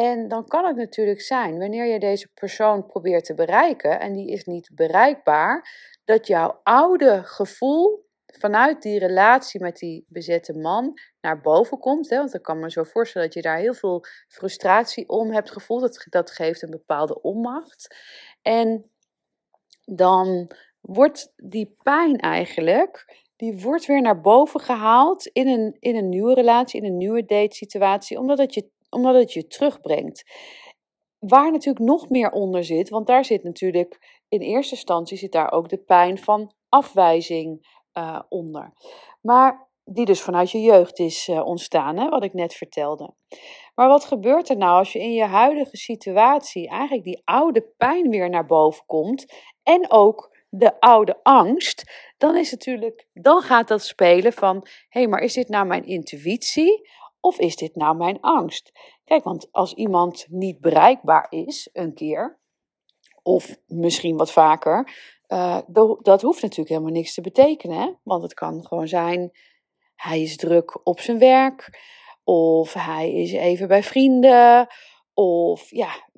En 0.00 0.28
dan 0.28 0.46
kan 0.46 0.64
het 0.64 0.76
natuurlijk 0.76 1.20
zijn, 1.20 1.58
wanneer 1.58 1.84
je 1.84 1.98
deze 1.98 2.28
persoon 2.34 2.86
probeert 2.86 3.24
te 3.24 3.34
bereiken 3.34 4.00
en 4.00 4.12
die 4.12 4.30
is 4.30 4.44
niet 4.44 4.70
bereikbaar, 4.74 5.68
dat 6.04 6.26
jouw 6.26 6.60
oude 6.62 7.22
gevoel 7.24 8.08
vanuit 8.26 8.82
die 8.82 8.98
relatie 8.98 9.60
met 9.60 9.76
die 9.76 10.04
bezette 10.08 10.52
man 10.52 10.98
naar 11.20 11.40
boven 11.40 11.78
komt. 11.78 12.10
Hè? 12.10 12.16
Want 12.16 12.34
ik 12.34 12.42
kan 12.42 12.58
me 12.58 12.70
zo 12.70 12.82
voorstellen 12.82 13.26
dat 13.26 13.36
je 13.36 13.42
daar 13.42 13.58
heel 13.58 13.74
veel 13.74 14.04
frustratie 14.28 15.08
om 15.08 15.32
hebt 15.32 15.50
gevoeld. 15.50 15.80
Dat, 15.80 16.06
dat 16.08 16.30
geeft 16.30 16.62
een 16.62 16.70
bepaalde 16.70 17.20
onmacht. 17.22 17.96
En 18.42 18.90
dan 19.84 20.50
wordt 20.80 21.32
die 21.36 21.76
pijn 21.82 22.16
eigenlijk, 22.16 23.22
die 23.36 23.60
wordt 23.60 23.86
weer 23.86 24.00
naar 24.00 24.20
boven 24.20 24.60
gehaald 24.60 25.26
in 25.26 25.48
een, 25.48 25.76
in 25.78 25.96
een 25.96 26.08
nieuwe 26.08 26.34
relatie, 26.34 26.80
in 26.80 26.86
een 26.86 26.96
nieuwe 26.96 27.24
date 27.24 27.56
situatie, 27.56 28.18
omdat 28.18 28.38
het 28.38 28.54
je 28.54 28.70
omdat 28.90 29.14
het 29.14 29.32
je 29.32 29.46
terugbrengt. 29.46 30.24
Waar 31.18 31.50
natuurlijk 31.50 31.84
nog 31.84 32.08
meer 32.08 32.30
onder 32.30 32.64
zit, 32.64 32.88
want 32.88 33.06
daar 33.06 33.24
zit 33.24 33.42
natuurlijk 33.42 34.20
in 34.28 34.40
eerste 34.40 34.74
instantie 34.74 35.16
zit 35.16 35.32
daar 35.32 35.52
ook 35.52 35.68
de 35.68 35.78
pijn 35.78 36.18
van 36.18 36.52
afwijzing 36.68 37.78
uh, 37.94 38.20
onder. 38.28 38.72
Maar 39.20 39.68
die 39.84 40.04
dus 40.04 40.20
vanuit 40.20 40.50
je 40.50 40.60
jeugd 40.60 40.98
is 40.98 41.28
uh, 41.28 41.46
ontstaan, 41.46 41.96
hè, 41.96 42.08
wat 42.08 42.24
ik 42.24 42.32
net 42.32 42.54
vertelde. 42.54 43.14
Maar 43.74 43.88
wat 43.88 44.04
gebeurt 44.04 44.48
er 44.48 44.56
nou 44.56 44.78
als 44.78 44.92
je 44.92 44.98
in 44.98 45.12
je 45.12 45.24
huidige 45.24 45.76
situatie 45.76 46.68
eigenlijk 46.68 47.04
die 47.04 47.22
oude 47.24 47.72
pijn 47.76 48.08
weer 48.10 48.30
naar 48.30 48.46
boven 48.46 48.84
komt 48.86 49.32
en 49.62 49.90
ook 49.90 50.38
de 50.48 50.80
oude 50.80 51.20
angst, 51.22 51.92
dan 52.18 52.36
is 52.36 52.50
natuurlijk, 52.50 53.06
dan 53.12 53.42
gaat 53.42 53.68
dat 53.68 53.82
spelen 53.82 54.32
van, 54.32 54.56
hé, 54.88 55.00
hey, 55.00 55.08
maar 55.08 55.20
is 55.20 55.34
dit 55.34 55.48
nou 55.48 55.66
mijn 55.66 55.84
intuïtie 55.84 56.88
of 57.20 57.38
is 57.38 57.56
dit 57.56 57.76
nou 57.76 57.96
mijn 57.96 58.20
angst? 58.20 58.72
Kijk, 59.04 59.24
want 59.24 59.48
als 59.52 59.74
iemand 59.74 60.26
niet 60.28 60.60
bereikbaar 60.60 61.26
is 61.30 61.68
een 61.72 61.94
keer, 61.94 62.38
of 63.22 63.56
misschien 63.66 64.16
wat 64.16 64.32
vaker, 64.32 64.92
uh, 65.28 65.58
dat 66.02 66.22
hoeft 66.22 66.42
natuurlijk 66.42 66.68
helemaal 66.68 66.92
niks 66.92 67.14
te 67.14 67.20
betekenen. 67.20 67.98
Want 68.02 68.22
het 68.22 68.34
kan 68.34 68.66
gewoon 68.66 68.88
zijn, 68.88 69.30
hij 69.94 70.22
is 70.22 70.36
druk 70.36 70.86
op 70.86 71.00
zijn 71.00 71.18
werk, 71.18 71.78
of 72.24 72.72
hij 72.72 73.12
is 73.12 73.32
even 73.32 73.68
bij 73.68 73.82
vrienden, 73.82 74.66
of 75.14 75.70
ja, 75.70 76.08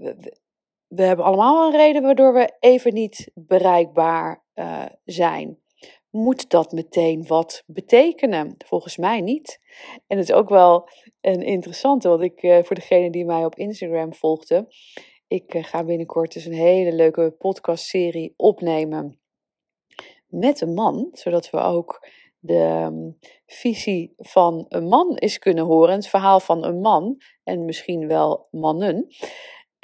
we, 0.89 1.03
hebben 1.03 1.25
allemaal 1.25 1.67
een 1.67 1.77
reden 1.77 2.03
waardoor 2.03 2.33
we 2.33 2.57
even 2.61 2.95
niet 2.95 3.31
bereikbaar 3.35 4.45
uh, 4.55 4.85
zijn. 5.05 5.62
Moet 6.12 6.50
dat 6.50 6.73
meteen 6.73 7.26
wat 7.26 7.62
betekenen? 7.66 8.54
Volgens 8.66 8.97
mij 8.97 9.21
niet. 9.21 9.61
En 10.07 10.19
het 10.19 10.28
is 10.28 10.35
ook 10.35 10.49
wel 10.49 10.88
een 11.21 11.42
interessante, 11.42 12.09
want 12.09 12.23
ik, 12.23 12.42
uh, 12.42 12.62
voor 12.62 12.76
degene 12.76 13.11
die 13.11 13.25
mij 13.25 13.45
op 13.45 13.54
Instagram 13.54 14.14
volgde, 14.14 14.66
ik 15.26 15.54
uh, 15.54 15.64
ga 15.64 15.85
binnenkort 15.85 16.33
dus 16.33 16.45
een 16.45 16.52
hele 16.52 16.92
leuke 16.92 17.35
podcastserie 17.38 18.35
opnemen 18.37 19.21
met 20.26 20.61
een 20.61 20.75
man, 20.75 21.09
zodat 21.12 21.50
we 21.50 21.59
ook 21.59 22.09
de 22.38 22.83
um, 22.85 23.19
visie 23.47 24.14
van 24.16 24.66
een 24.69 24.88
man 24.88 25.14
eens 25.14 25.38
kunnen 25.38 25.64
horen, 25.64 25.95
het 25.95 26.09
verhaal 26.09 26.40
van 26.40 26.64
een 26.64 26.81
man 26.81 27.16
en 27.45 27.64
misschien 27.64 28.07
wel 28.09 28.49
mannen. 28.50 29.07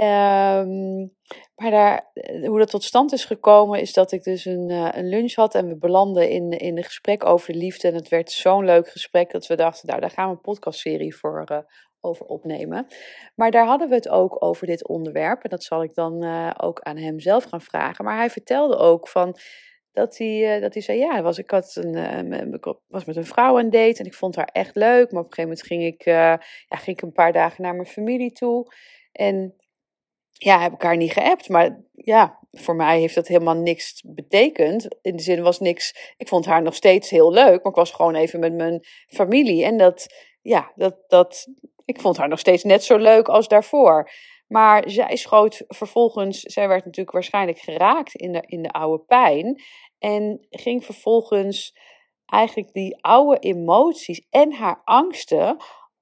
Um, 0.01 1.17
maar 1.55 1.71
daar, 1.71 2.11
eh, 2.15 2.49
hoe 2.49 2.59
dat 2.59 2.71
tot 2.71 2.85
stand 2.85 3.13
is 3.13 3.25
gekomen, 3.25 3.81
is 3.81 3.93
dat 3.93 4.13
ik 4.13 4.23
dus 4.23 4.45
een, 4.45 4.71
uh, 4.71 4.89
een 4.93 5.09
lunch 5.09 5.35
had 5.35 5.55
en 5.55 5.69
we 5.69 5.77
belanden 5.77 6.31
in, 6.31 6.51
in 6.51 6.77
een 6.77 6.85
gesprek 6.85 7.25
over 7.25 7.53
de 7.53 7.59
liefde. 7.59 7.89
En 7.89 7.95
het 7.95 8.09
werd 8.09 8.31
zo'n 8.31 8.65
leuk 8.65 8.89
gesprek 8.89 9.31
dat 9.31 9.47
we 9.47 9.57
dachten, 9.57 9.89
nou, 9.89 10.01
daar 10.01 10.11
gaan 10.11 10.29
we 10.29 10.35
een 10.35 10.41
podcastserie 10.41 11.17
voor 11.17 11.45
uh, 11.51 11.59
over 12.01 12.27
opnemen. 12.27 12.87
Maar 13.35 13.51
daar 13.51 13.67
hadden 13.67 13.89
we 13.89 13.95
het 13.95 14.09
ook 14.09 14.45
over 14.45 14.67
dit 14.67 14.89
onderwerp. 14.89 15.43
En 15.43 15.51
dat 15.51 15.63
zal 15.63 15.83
ik 15.83 15.95
dan 15.95 16.25
ook 16.61 16.81
aan 16.81 16.97
hem 16.97 17.21
zelf 17.21 17.45
gaan 17.45 17.61
vragen. 17.61 18.05
Maar 18.05 18.17
hij 18.17 18.31
vertelde 18.31 18.77
ook 18.77 19.09
van 19.09 19.37
dat 19.93 20.19
hij, 20.19 20.61
dat 20.61 20.73
hij 20.73 20.83
zei: 20.83 20.99
Ja, 20.99 21.23
was, 21.23 21.39
ik 21.39 21.51
had 21.51 21.77
een, 21.81 22.61
was 22.87 23.05
met 23.05 23.17
een 23.17 23.25
vrouw 23.25 23.59
aan 23.59 23.71
date 23.71 23.99
en 23.99 24.07
ik 24.07 24.15
vond 24.15 24.37
haar 24.37 24.51
echt 24.53 24.77
leuk. 24.77 25.11
Maar 25.13 25.23
op 25.23 25.29
een 25.29 25.35
gegeven 25.35 25.43
moment 25.43 25.63
ging 25.63 25.85
ik, 25.85 26.05
ja, 26.05 26.37
ging 26.69 26.97
ik 26.97 27.03
een 27.03 27.13
paar 27.13 27.33
dagen 27.33 27.63
naar 27.63 27.75
mijn 27.75 27.87
familie 27.87 28.33
toe. 28.33 28.67
En 29.13 29.55
ja, 30.39 30.61
heb 30.61 30.73
ik 30.73 30.83
haar 30.83 30.97
niet 30.97 31.13
geappt. 31.13 31.49
Maar 31.49 31.81
ja, 31.93 32.39
voor 32.51 32.77
mij 32.77 33.01
heeft 33.01 33.15
dat 33.15 33.29
helemaal 33.29 33.57
niks 33.57 34.03
betekend. 34.07 34.89
In 35.03 35.17
de 35.17 35.23
zin 35.23 35.43
was 35.43 35.61
niks. 35.61 36.15
Ik 36.17 36.29
vond 36.29 36.47
haar 36.47 36.63
nog 36.63 36.75
steeds 36.75 37.11
heel 37.11 37.33
leuk, 37.33 37.63
maar 37.63 37.73
ik 37.73 37.79
was 37.79 37.91
gewoon 37.91 38.15
even 38.15 38.41
met 38.41 38.55
mijn 38.55 38.85
familie. 39.07 39.65
En 39.65 39.79
dat, 39.79 40.07
ja, 40.43 40.73
dat, 40.75 40.97
dat, 41.09 41.47
ik 41.85 42.01
vond 42.01 42.17
haar 42.17 42.29
nog 42.29 42.39
steeds 42.39 42.65
net 42.65 42.85
zo 42.85 42.97
leuk 42.97 43.29
als 43.29 43.49
daarvoor. 43.49 44.11
Maar 44.47 44.91
zij 44.91 45.17
schoot 45.17 45.65
vervolgens, 45.69 46.41
zij 46.41 46.69
werd 46.69 46.85
natuurlijk 46.85 47.15
waarschijnlijk 47.15 47.59
geraakt 47.59 48.15
in 48.15 48.33
de, 48.33 48.43
in 48.47 48.63
de 48.63 48.71
oude 48.71 49.05
pijn. 49.05 49.63
En 49.99 50.47
ging 50.51 50.85
vervolgens 50.85 51.77
eigenlijk 52.27 52.73
die 52.73 52.99
oude 53.01 53.39
emoties 53.39 54.27
en 54.31 54.53
haar 54.53 54.81
angsten 54.85 55.57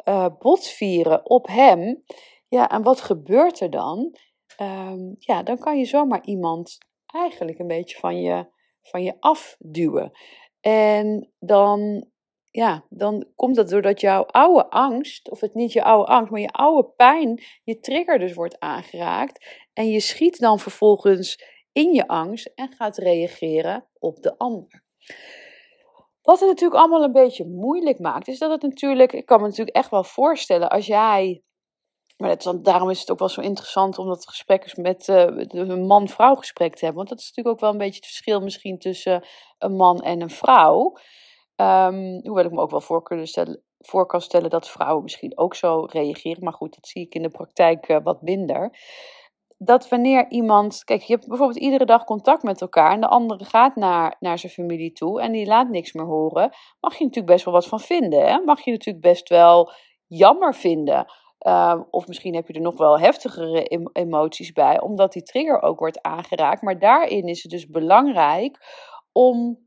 uh, 0.08 0.26
botvieren 0.38 1.30
op 1.30 1.46
hem. 1.46 2.04
Ja, 2.48 2.68
en 2.68 2.82
wat 2.82 3.00
gebeurt 3.00 3.60
er 3.60 3.70
dan? 3.70 4.16
um, 4.60 5.16
ja, 5.18 5.42
dan 5.42 5.58
kan 5.58 5.78
je 5.78 5.84
zomaar 5.84 6.24
iemand 6.24 6.78
eigenlijk 7.06 7.58
een 7.58 7.66
beetje 7.66 7.98
van 7.98 8.20
je, 8.20 8.46
van 8.82 9.02
je 9.02 9.16
afduwen. 9.20 10.10
En 10.60 11.32
dan, 11.38 12.06
ja, 12.50 12.84
dan 12.88 13.26
komt 13.34 13.56
dat 13.56 13.68
doordat 13.68 14.00
jouw 14.00 14.22
oude 14.22 14.70
angst, 14.70 15.30
of 15.30 15.40
het 15.40 15.54
niet 15.54 15.72
je 15.72 15.84
oude 15.84 16.12
angst, 16.12 16.30
maar 16.30 16.40
je 16.40 16.50
oude 16.50 16.88
pijn, 16.96 17.42
je 17.64 17.78
trigger 17.78 18.18
dus 18.18 18.34
wordt 18.34 18.60
aangeraakt. 18.60 19.66
En 19.72 19.90
je 19.90 20.00
schiet 20.00 20.38
dan 20.38 20.58
vervolgens 20.58 21.44
in 21.72 21.92
je 21.92 22.08
angst 22.08 22.52
en 22.54 22.72
gaat 22.72 22.96
reageren 22.96 23.88
op 23.98 24.22
de 24.22 24.38
ander. 24.38 24.84
Wat 26.22 26.40
het 26.40 26.48
natuurlijk 26.48 26.80
allemaal 26.80 27.02
een 27.02 27.12
beetje 27.12 27.46
moeilijk 27.46 27.98
maakt, 27.98 28.28
is 28.28 28.38
dat 28.38 28.50
het 28.50 28.62
natuurlijk, 28.62 29.12
ik 29.12 29.26
kan 29.26 29.40
me 29.40 29.46
natuurlijk 29.46 29.76
echt 29.76 29.90
wel 29.90 30.04
voorstellen, 30.04 30.70
als 30.70 30.86
jij 30.86 31.42
maar 32.16 32.30
het, 32.30 32.58
daarom 32.62 32.90
is 32.90 33.00
het 33.00 33.10
ook 33.10 33.18
wel 33.18 33.28
zo 33.28 33.40
interessant 33.40 33.98
om 33.98 34.06
dat 34.06 34.28
gesprek 34.28 34.76
met 34.76 35.08
uh, 35.08 35.26
een 35.48 35.86
man-vrouw 35.86 36.34
gesprek 36.34 36.74
te 36.74 36.84
hebben. 36.84 36.96
Want 36.96 37.08
dat 37.08 37.18
is 37.18 37.28
natuurlijk 37.28 37.56
ook 37.56 37.60
wel 37.60 37.70
een 37.70 37.86
beetje 37.86 38.00
het 38.00 38.06
verschil 38.06 38.40
misschien 38.40 38.78
tussen 38.78 39.24
een 39.58 39.76
man 39.76 40.00
en 40.00 40.20
een 40.20 40.30
vrouw. 40.30 40.96
Um, 41.56 42.20
hoewel 42.22 42.44
ik 42.44 42.50
me 42.50 42.60
ook 42.60 42.70
wel 42.70 42.80
voor, 42.80 43.20
stellen, 43.22 43.62
kan 44.06 44.20
stellen 44.20 44.50
dat 44.50 44.68
vrouwen 44.68 45.02
misschien 45.02 45.38
ook 45.38 45.54
zo 45.54 45.86
reageren. 45.90 46.44
Maar 46.44 46.52
goed, 46.52 46.74
dat 46.74 46.86
zie 46.86 47.02
ik 47.02 47.14
in 47.14 47.22
de 47.22 47.30
praktijk 47.30 47.88
uh, 47.88 47.98
wat 48.02 48.22
minder. 48.22 48.78
Dat 49.58 49.88
wanneer 49.88 50.30
iemand. 50.30 50.84
Kijk, 50.84 51.02
je 51.02 51.12
hebt 51.12 51.28
bijvoorbeeld 51.28 51.58
iedere 51.58 51.84
dag 51.84 52.04
contact 52.04 52.42
met 52.42 52.60
elkaar. 52.60 52.92
En 52.92 53.00
de 53.00 53.08
andere 53.08 53.44
gaat 53.44 53.76
naar, 53.76 54.16
naar 54.20 54.38
zijn 54.38 54.52
familie 54.52 54.92
toe. 54.92 55.20
En 55.20 55.32
die 55.32 55.46
laat 55.46 55.68
niks 55.68 55.92
meer 55.92 56.06
horen. 56.06 56.50
Mag 56.80 56.98
je 56.98 57.04
natuurlijk 57.04 57.32
best 57.32 57.44
wel 57.44 57.54
wat 57.54 57.66
van 57.66 57.80
vinden. 57.80 58.26
Hè? 58.26 58.40
Mag 58.44 58.60
je 58.60 58.70
natuurlijk 58.70 59.04
best 59.04 59.28
wel 59.28 59.72
jammer 60.06 60.54
vinden. 60.54 61.06
Ehm, 61.38 61.82
of 61.90 62.06
misschien 62.06 62.34
heb 62.34 62.46
je 62.46 62.52
er 62.52 62.60
nog 62.60 62.78
wel 62.78 62.98
heftigere 62.98 63.62
emoties 63.92 64.52
bij, 64.52 64.80
omdat 64.80 65.12
die 65.12 65.22
trigger 65.22 65.62
ook 65.62 65.78
wordt 65.78 66.02
aangeraakt. 66.02 66.62
Maar 66.62 66.78
daarin 66.78 67.24
is 67.24 67.42
het 67.42 67.52
dus 67.52 67.66
belangrijk 67.66 68.58
om 69.12 69.66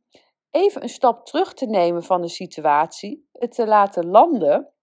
even 0.52 0.84
een 0.84 0.90
stap 0.90 1.26
terug 1.26 1.54
te 1.54 1.66
nemen 1.66 2.04
van 2.04 2.22
de 2.22 2.30
situatie, 2.30 3.28
het 3.32 3.52
te 3.52 3.68
laten 3.68 4.08
landen. 4.08 4.74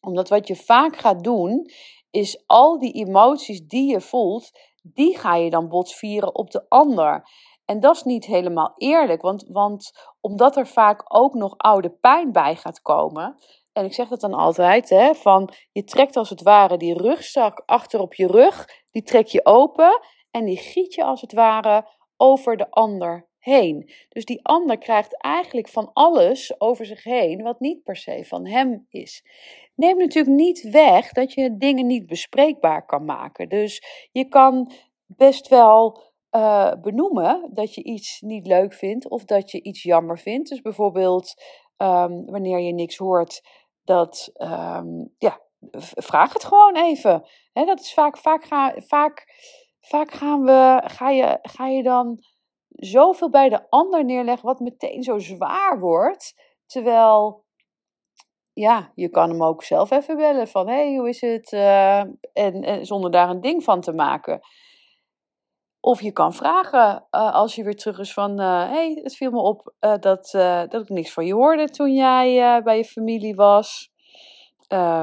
Omdat 0.00 0.28
wat 0.28 0.48
je 0.48 0.56
vaak 0.56 0.96
gaat 0.96 1.24
doen, 1.24 1.70
is 2.10 2.42
al 2.46 2.78
die 2.78 2.92
emoties 2.92 3.66
die 3.66 3.90
je 3.90 4.00
voelt, 4.00 4.50
die 4.82 5.18
ga 5.18 5.34
je 5.34 5.50
dan 5.50 5.68
botvieren 5.68 6.34
op 6.34 6.50
de 6.50 6.68
ander. 6.68 7.28
En 7.64 7.80
dat 7.80 7.96
is 7.96 8.02
niet 8.02 8.24
helemaal 8.24 8.72
eerlijk, 8.76 9.22
want, 9.22 9.44
want 9.48 9.92
omdat 10.20 10.56
er 10.56 10.66
vaak 10.66 11.16
ook 11.16 11.34
nog 11.34 11.54
oude 11.56 11.90
pijn 11.90 12.32
bij 12.32 12.56
gaat 12.56 12.80
komen, 12.80 13.36
en 13.74 13.84
ik 13.84 13.92
zeg 13.92 14.08
dat 14.08 14.20
dan 14.20 14.34
altijd, 14.34 14.88
hè, 14.88 15.14
van 15.14 15.52
je 15.72 15.84
trekt 15.84 16.16
als 16.16 16.30
het 16.30 16.42
ware 16.42 16.76
die 16.76 16.98
rugzak 16.98 17.62
achter 17.66 18.00
op 18.00 18.14
je 18.14 18.26
rug, 18.26 18.68
die 18.90 19.02
trek 19.02 19.26
je 19.26 19.46
open 19.46 20.00
en 20.30 20.44
die 20.44 20.56
giet 20.56 20.94
je 20.94 21.04
als 21.04 21.20
het 21.20 21.32
ware 21.32 21.88
over 22.16 22.56
de 22.56 22.70
ander 22.70 23.28
heen. 23.38 23.90
Dus 24.08 24.24
die 24.24 24.44
ander 24.44 24.78
krijgt 24.78 25.22
eigenlijk 25.22 25.68
van 25.68 25.90
alles 25.92 26.60
over 26.60 26.86
zich 26.86 27.04
heen 27.04 27.42
wat 27.42 27.60
niet 27.60 27.82
per 27.82 27.96
se 27.96 28.24
van 28.24 28.46
hem 28.46 28.86
is. 28.88 29.24
Neem 29.74 29.96
natuurlijk 29.96 30.36
niet 30.36 30.62
weg 30.70 31.12
dat 31.12 31.32
je 31.32 31.56
dingen 31.56 31.86
niet 31.86 32.06
bespreekbaar 32.06 32.86
kan 32.86 33.04
maken. 33.04 33.48
Dus 33.48 33.82
je 34.12 34.28
kan 34.28 34.72
best 35.06 35.48
wel 35.48 36.02
uh, 36.30 36.72
benoemen 36.82 37.50
dat 37.52 37.74
je 37.74 37.82
iets 37.82 38.20
niet 38.20 38.46
leuk 38.46 38.72
vindt 38.72 39.08
of 39.08 39.24
dat 39.24 39.50
je 39.50 39.62
iets 39.62 39.82
jammer 39.82 40.18
vindt. 40.18 40.48
Dus 40.48 40.60
bijvoorbeeld 40.60 41.34
um, 41.78 42.24
wanneer 42.24 42.60
je 42.60 42.72
niks 42.72 42.96
hoort 42.96 43.42
dat, 43.84 44.30
um, 44.36 45.14
ja, 45.18 45.40
vraag 45.94 46.32
het 46.32 46.44
gewoon 46.44 46.76
even. 46.76 47.24
Dat 47.52 47.80
is 47.80 47.94
vaak, 47.94 48.18
vaak, 48.18 48.44
ga, 48.44 48.74
vaak, 48.76 49.26
vaak 49.80 50.10
gaan 50.10 50.44
we, 50.44 50.82
ga, 50.84 51.10
je, 51.10 51.38
ga 51.42 51.66
je 51.66 51.82
dan 51.82 52.24
zoveel 52.68 53.30
bij 53.30 53.48
de 53.48 53.70
ander 53.70 54.04
neerleggen, 54.04 54.46
wat 54.46 54.60
meteen 54.60 55.02
zo 55.02 55.18
zwaar 55.18 55.80
wordt. 55.80 56.34
Terwijl, 56.66 57.44
ja, 58.52 58.92
je 58.94 59.08
kan 59.08 59.30
hem 59.30 59.42
ook 59.42 59.62
zelf 59.62 59.90
even 59.90 60.16
bellen 60.16 60.48
van, 60.48 60.68
hé, 60.68 60.74
hey, 60.74 60.96
hoe 60.96 61.08
is 61.08 61.20
het? 61.20 61.52
En, 61.52 62.18
en, 62.62 62.86
zonder 62.86 63.10
daar 63.10 63.30
een 63.30 63.40
ding 63.40 63.64
van 63.64 63.80
te 63.80 63.92
maken. 63.92 64.40
Of 65.84 66.00
je 66.00 66.12
kan 66.12 66.32
vragen 66.32 67.06
uh, 67.10 67.34
als 67.34 67.54
je 67.54 67.64
weer 67.64 67.76
terug 67.76 67.98
is 67.98 68.12
van, 68.12 68.38
hé, 68.38 68.64
uh, 68.64 68.70
hey, 68.70 69.00
het 69.02 69.16
viel 69.16 69.30
me 69.30 69.40
op 69.40 69.74
uh, 69.80 69.94
dat, 70.00 70.28
dat 70.68 70.82
ik 70.82 70.88
niks 70.88 71.12
van 71.12 71.26
je 71.26 71.34
hoorde 71.34 71.68
toen 71.68 71.94
jij 71.94 72.62
bij 72.62 72.76
je 72.76 72.84
familie 72.84 73.34
was. 73.34 73.90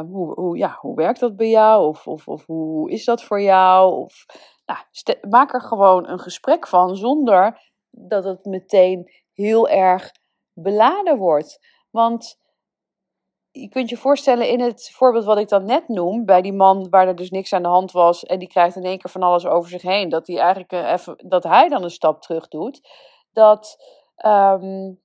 hoe, 0.09 0.33
hoe, 0.33 0.57
ja, 0.57 0.77
hoe 0.79 0.95
werkt 0.95 1.19
dat 1.19 1.35
bij 1.35 1.49
jou? 1.49 1.87
Of, 1.87 2.07
of, 2.07 2.27
of 2.27 2.45
hoe 2.45 2.91
is 2.91 3.05
dat 3.05 3.23
voor 3.23 3.41
jou? 3.41 3.93
Of, 3.93 4.25
nou, 4.65 5.19
maak 5.29 5.53
er 5.53 5.61
gewoon 5.61 6.07
een 6.07 6.19
gesprek 6.19 6.67
van 6.67 6.95
zonder 6.95 7.59
dat 7.89 8.23
het 8.23 8.45
meteen 8.45 9.11
heel 9.33 9.69
erg 9.69 10.11
beladen 10.53 11.17
wordt. 11.17 11.59
Want 11.89 12.40
je 13.51 13.69
kunt 13.69 13.89
je 13.89 13.97
voorstellen 13.97 14.49
in 14.49 14.59
het 14.59 14.91
voorbeeld 14.93 15.25
wat 15.25 15.37
ik 15.37 15.49
dan 15.49 15.65
net 15.65 15.87
noem, 15.87 16.25
bij 16.25 16.41
die 16.41 16.53
man 16.53 16.89
waar 16.89 17.07
er 17.07 17.15
dus 17.15 17.29
niks 17.29 17.53
aan 17.53 17.61
de 17.61 17.67
hand 17.67 17.91
was 17.91 18.25
en 18.25 18.39
die 18.39 18.47
krijgt 18.47 18.75
in 18.75 18.83
één 18.83 18.97
keer 18.97 19.11
van 19.11 19.23
alles 19.23 19.45
over 19.45 19.69
zich 19.69 19.81
heen, 19.81 20.09
dat 20.09 20.27
hij 20.27 20.37
eigenlijk 20.37 20.73
uh, 20.73 20.91
even, 20.91 21.15
dat 21.27 21.43
hij 21.43 21.69
dan 21.69 21.83
een 21.83 21.89
stap 21.89 22.21
terug 22.21 22.47
doet, 22.47 22.87
dat, 23.33 23.83
um, 24.25 25.01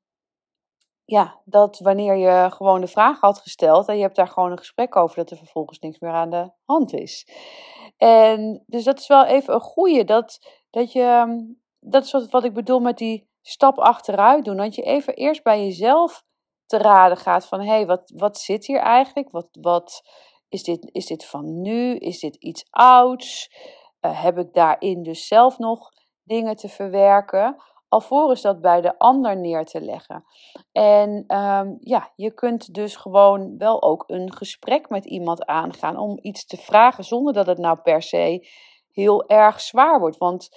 ja, 1.05 1.41
dat 1.45 1.79
wanneer 1.79 2.17
je 2.17 2.51
gewoon 2.51 2.81
de 2.81 2.87
vraag 2.87 3.21
had 3.21 3.39
gesteld 3.39 3.89
en 3.89 3.97
je 3.97 4.03
hebt 4.03 4.17
daar 4.17 4.29
gewoon 4.29 4.51
een 4.51 4.59
gesprek 4.59 4.97
over, 4.97 5.17
dat 5.17 5.31
er 5.31 5.37
vervolgens 5.37 5.79
niks 5.79 5.99
meer 5.99 6.13
aan 6.13 6.31
de 6.31 6.51
hand 6.65 6.93
is. 6.93 7.29
En 7.97 8.63
dus 8.67 8.85
dat 8.85 8.99
is 8.99 9.07
wel 9.07 9.25
even 9.25 9.55
een 9.55 9.61
goede, 9.61 10.05
dat, 10.05 10.39
dat 10.71 10.93
je, 10.93 11.03
ehm, 11.03 11.39
dat 11.81 12.05
is 12.05 12.13
wat, 12.13 12.31
wat 12.31 12.45
ik 12.45 12.55
bedoel 12.55 12.81
met 12.81 12.99
die 12.99 13.29
stap 13.43 13.79
achteruit 13.79 14.45
doen, 14.45 14.57
dat 14.57 14.75
je 14.75 14.83
even 14.83 15.15
eerst 15.15 15.43
bij 15.43 15.65
jezelf 15.65 16.25
te 16.67 16.79
raden 16.79 17.17
gaat 17.17 17.47
van 17.47 17.61
hé, 17.61 17.67
hey, 17.67 17.87
wat, 17.87 18.13
wat 18.17 18.39
zit 18.39 18.67
hier 18.67 18.81
eigenlijk? 18.81 19.31
Wat, 19.31 19.49
wat 19.61 20.03
is, 20.49 20.63
dit, 20.63 20.89
is 20.93 21.07
dit 21.07 21.25
van 21.25 21.61
nu? 21.61 21.97
Is 21.97 22.21
dit 22.21 22.37
iets 22.37 22.67
ouds? 22.71 23.51
Uh, 24.01 24.23
heb 24.23 24.39
ik 24.39 24.53
daarin 24.53 25.03
dus 25.03 25.27
zelf 25.27 25.59
nog 25.59 25.91
dingen 26.23 26.57
te 26.57 26.69
verwerken? 26.69 27.57
Alvorens 27.89 28.41
dat 28.41 28.61
bij 28.61 28.81
de 28.81 28.99
ander 28.99 29.37
neer 29.37 29.65
te 29.65 29.81
leggen. 29.81 30.25
En 30.73 31.37
um, 31.37 31.77
ja, 31.81 32.13
je 32.17 32.35
kunt 32.35 32.75
dus 32.75 32.97
gewoon 32.97 33.59
wel 33.59 33.83
ook 33.83 34.05
een 34.07 34.33
gesprek 34.33 34.89
met 34.89 35.05
iemand 35.05 35.45
aangaan 35.45 35.97
om 35.97 36.19
iets 36.21 36.47
te 36.47 36.57
vragen 36.57 37.05
zonder 37.05 37.33
dat 37.33 37.47
het 37.47 37.59
nou 37.59 37.79
per 37.79 38.03
se 38.03 38.49
heel 38.93 39.29
erg 39.29 39.61
zwaar 39.61 40.01
wordt. 40.01 40.17
Want 40.17 40.49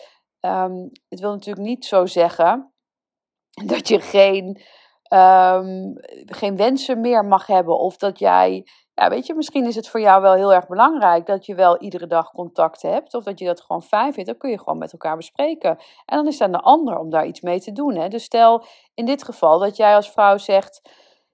um, 0.41 0.89
het 1.09 1.19
wil 1.19 1.31
natuurlijk 1.31 1.67
niet 1.67 1.85
zo 1.85 2.05
zeggen 2.05 2.73
dat 3.73 3.87
je 3.87 3.99
geen, 3.99 4.61
ehm, 5.09 5.93
geen 6.25 6.55
wensen 6.57 7.01
meer 7.01 7.25
mag 7.25 7.47
hebben. 7.47 7.79
Of 7.79 7.97
dat 7.97 8.19
jij, 8.19 8.67
ja, 8.93 9.09
weet 9.09 9.25
je, 9.25 9.33
misschien 9.33 9.65
is 9.65 9.75
het 9.75 9.89
voor 9.89 9.99
jou 9.99 10.21
wel 10.21 10.33
heel 10.33 10.53
erg 10.53 10.67
belangrijk 10.67 11.25
dat 11.25 11.45
je 11.45 11.55
wel 11.55 11.81
iedere 11.81 12.07
dag 12.07 12.31
contact 12.31 12.81
hebt. 12.81 13.13
Of 13.13 13.23
dat 13.23 13.39
je 13.39 13.45
dat 13.45 13.61
gewoon 13.61 13.81
fijn 13.81 14.13
vindt. 14.13 14.29
Dan 14.29 14.37
kun 14.37 14.49
je 14.49 14.59
gewoon 14.59 14.77
met 14.77 14.91
elkaar 14.91 15.15
bespreken. 15.15 15.69
En 16.05 16.17
dan 16.17 16.27
is 16.27 16.33
het 16.33 16.41
aan 16.41 16.51
de 16.51 16.61
ander 16.61 16.97
om 16.97 17.09
daar 17.09 17.25
iets 17.25 17.41
mee 17.41 17.59
te 17.59 17.71
doen. 17.71 17.95
Hè? 17.95 18.07
Dus 18.07 18.23
stel 18.23 18.65
in 18.93 19.05
dit 19.05 19.23
geval 19.23 19.59
dat 19.59 19.75
jij 19.75 19.95
als 19.95 20.11
vrouw 20.11 20.37
zegt. 20.37 20.81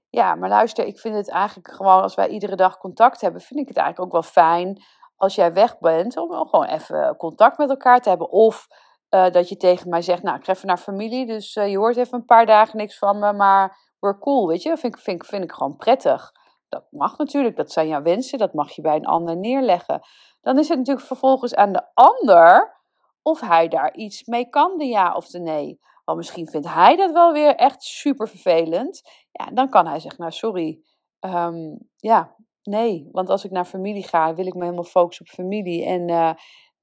Ja, 0.09 0.35
maar 0.35 0.49
luister, 0.49 0.85
ik 0.85 0.99
vind 0.99 1.15
het 1.15 1.29
eigenlijk 1.29 1.71
gewoon 1.71 2.01
als 2.01 2.15
wij 2.15 2.27
iedere 2.27 2.55
dag 2.55 2.77
contact 2.77 3.21
hebben, 3.21 3.41
vind 3.41 3.59
ik 3.59 3.67
het 3.67 3.77
eigenlijk 3.77 4.07
ook 4.07 4.21
wel 4.21 4.31
fijn 4.31 4.83
als 5.15 5.35
jij 5.35 5.53
weg 5.53 5.79
bent 5.79 6.17
om 6.17 6.31
gewoon 6.31 6.65
even 6.65 7.15
contact 7.17 7.57
met 7.57 7.69
elkaar 7.69 8.01
te 8.01 8.09
hebben. 8.09 8.29
Of 8.29 8.67
uh, 9.09 9.29
dat 9.31 9.49
je 9.49 9.57
tegen 9.57 9.89
mij 9.89 10.01
zegt, 10.01 10.23
nou, 10.23 10.37
ik 10.37 10.45
ga 10.45 10.53
even 10.53 10.67
naar 10.67 10.77
familie, 10.77 11.25
dus 11.25 11.55
uh, 11.55 11.69
je 11.69 11.77
hoort 11.77 11.97
even 11.97 12.17
een 12.17 12.25
paar 12.25 12.45
dagen 12.45 12.77
niks 12.77 12.97
van 12.97 13.19
me, 13.19 13.33
maar 13.33 13.77
we're 13.99 14.19
cool, 14.19 14.47
weet 14.47 14.63
je. 14.63 14.77
Vind 14.77 14.95
ik, 14.95 15.01
vind, 15.01 15.25
vind 15.25 15.43
ik 15.43 15.51
gewoon 15.51 15.75
prettig. 15.75 16.31
Dat 16.69 16.85
mag 16.91 17.17
natuurlijk, 17.17 17.55
dat 17.55 17.71
zijn 17.71 17.87
jouw 17.87 18.01
wensen, 18.01 18.37
dat 18.37 18.53
mag 18.53 18.71
je 18.71 18.81
bij 18.81 18.95
een 18.95 19.05
ander 19.05 19.37
neerleggen. 19.37 20.01
Dan 20.41 20.59
is 20.59 20.67
het 20.69 20.77
natuurlijk 20.77 21.05
vervolgens 21.05 21.55
aan 21.55 21.73
de 21.73 21.83
ander 21.93 22.75
of 23.21 23.39
hij 23.39 23.67
daar 23.67 23.95
iets 23.95 24.25
mee 24.25 24.49
kan, 24.49 24.77
de 24.77 24.85
ja 24.85 25.15
of 25.15 25.27
de 25.27 25.39
nee. 25.39 25.79
Want 26.05 26.17
misschien 26.17 26.49
vindt 26.49 26.67
hij 26.67 26.95
dat 26.95 27.11
wel 27.11 27.33
weer 27.33 27.55
echt 27.55 27.83
super 27.83 28.27
vervelend. 28.27 29.01
Ja, 29.31 29.45
dan 29.45 29.69
kan 29.69 29.87
hij 29.87 29.99
zeggen, 29.99 30.21
nou 30.21 30.31
sorry, 30.31 30.79
um, 31.19 31.77
ja, 31.95 32.35
nee. 32.63 33.09
Want 33.11 33.29
als 33.29 33.45
ik 33.45 33.51
naar 33.51 33.65
familie 33.65 34.03
ga, 34.03 34.33
wil 34.33 34.45
ik 34.45 34.53
me 34.53 34.63
helemaal 34.63 34.83
focussen 34.83 35.25
op 35.25 35.31
familie. 35.31 35.85
En 35.85 36.09
uh, 36.09 36.33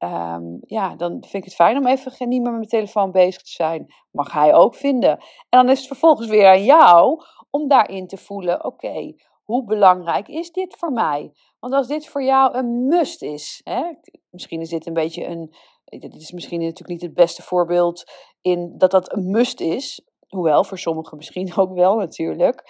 Um, 0.04 0.59
ja, 0.66 0.97
dan 0.97 1.11
vind 1.11 1.35
ik 1.35 1.44
het 1.44 1.54
fijn 1.54 1.76
om 1.76 1.87
even 1.87 2.28
niet 2.28 2.42
meer 2.42 2.50
met 2.50 2.52
mijn 2.52 2.66
telefoon 2.66 3.11
bezig 3.11 3.42
te 3.42 3.50
zijn. 3.50 3.94
Mag 4.11 4.32
hij 4.32 4.54
ook 4.54 4.75
vinden. 4.75 5.11
En 5.11 5.25
dan 5.49 5.68
is 5.68 5.78
het 5.78 5.87
vervolgens 5.87 6.28
weer 6.28 6.49
aan 6.49 6.64
jou 6.64 7.25
om 7.50 7.68
daarin 7.68 8.06
te 8.06 8.16
voelen: 8.16 8.64
oké, 8.64 9.14
hoe 9.44 9.64
belangrijk 9.64 10.28
is 10.28 10.50
dit 10.50 10.76
voor 10.78 10.92
mij? 10.92 11.32
Want 11.61 11.75
als 11.75 11.87
dit 11.87 12.06
voor 12.06 12.23
jou 12.23 12.56
een 12.56 12.87
must 12.87 13.23
is, 13.23 13.61
hè, 13.64 13.82
misschien 14.30 14.61
is 14.61 14.68
dit 14.68 14.87
een 14.87 14.92
beetje 14.92 15.26
een. 15.26 15.54
Dit 15.85 16.14
is 16.14 16.32
misschien 16.32 16.61
natuurlijk 16.61 16.88
niet 16.88 17.02
het 17.02 17.14
beste 17.14 17.42
voorbeeld 17.42 18.04
in 18.40 18.75
dat 18.78 18.90
dat 18.90 19.12
een 19.12 19.30
must 19.30 19.61
is. 19.61 20.06
Hoewel, 20.28 20.64
voor 20.64 20.78
sommigen 20.78 21.16
misschien 21.16 21.56
ook 21.61 21.75
wel 21.75 21.97
natuurlijk. 21.97 22.62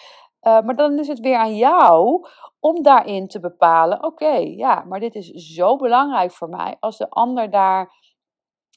Uh, 0.43 0.61
maar 0.61 0.77
dan 0.77 0.99
is 0.99 1.09
het 1.09 1.21
weer 1.21 1.37
aan 1.37 1.57
jou 1.57 2.27
om 2.63 2.83
daarin 2.83 3.29
te 3.29 3.41
bepalen: 3.41 4.05
oké, 4.05 4.37
ja, 4.37 4.85
maar 4.89 5.01
dit 5.01 5.15
is 5.15 5.29
zo 5.31 5.77
belangrijk 5.77 6.33
voor 6.33 6.49
mij. 6.49 6.77
Als 6.81 6.97
de 6.97 7.11
ander 7.11 7.51
daar 7.51 7.93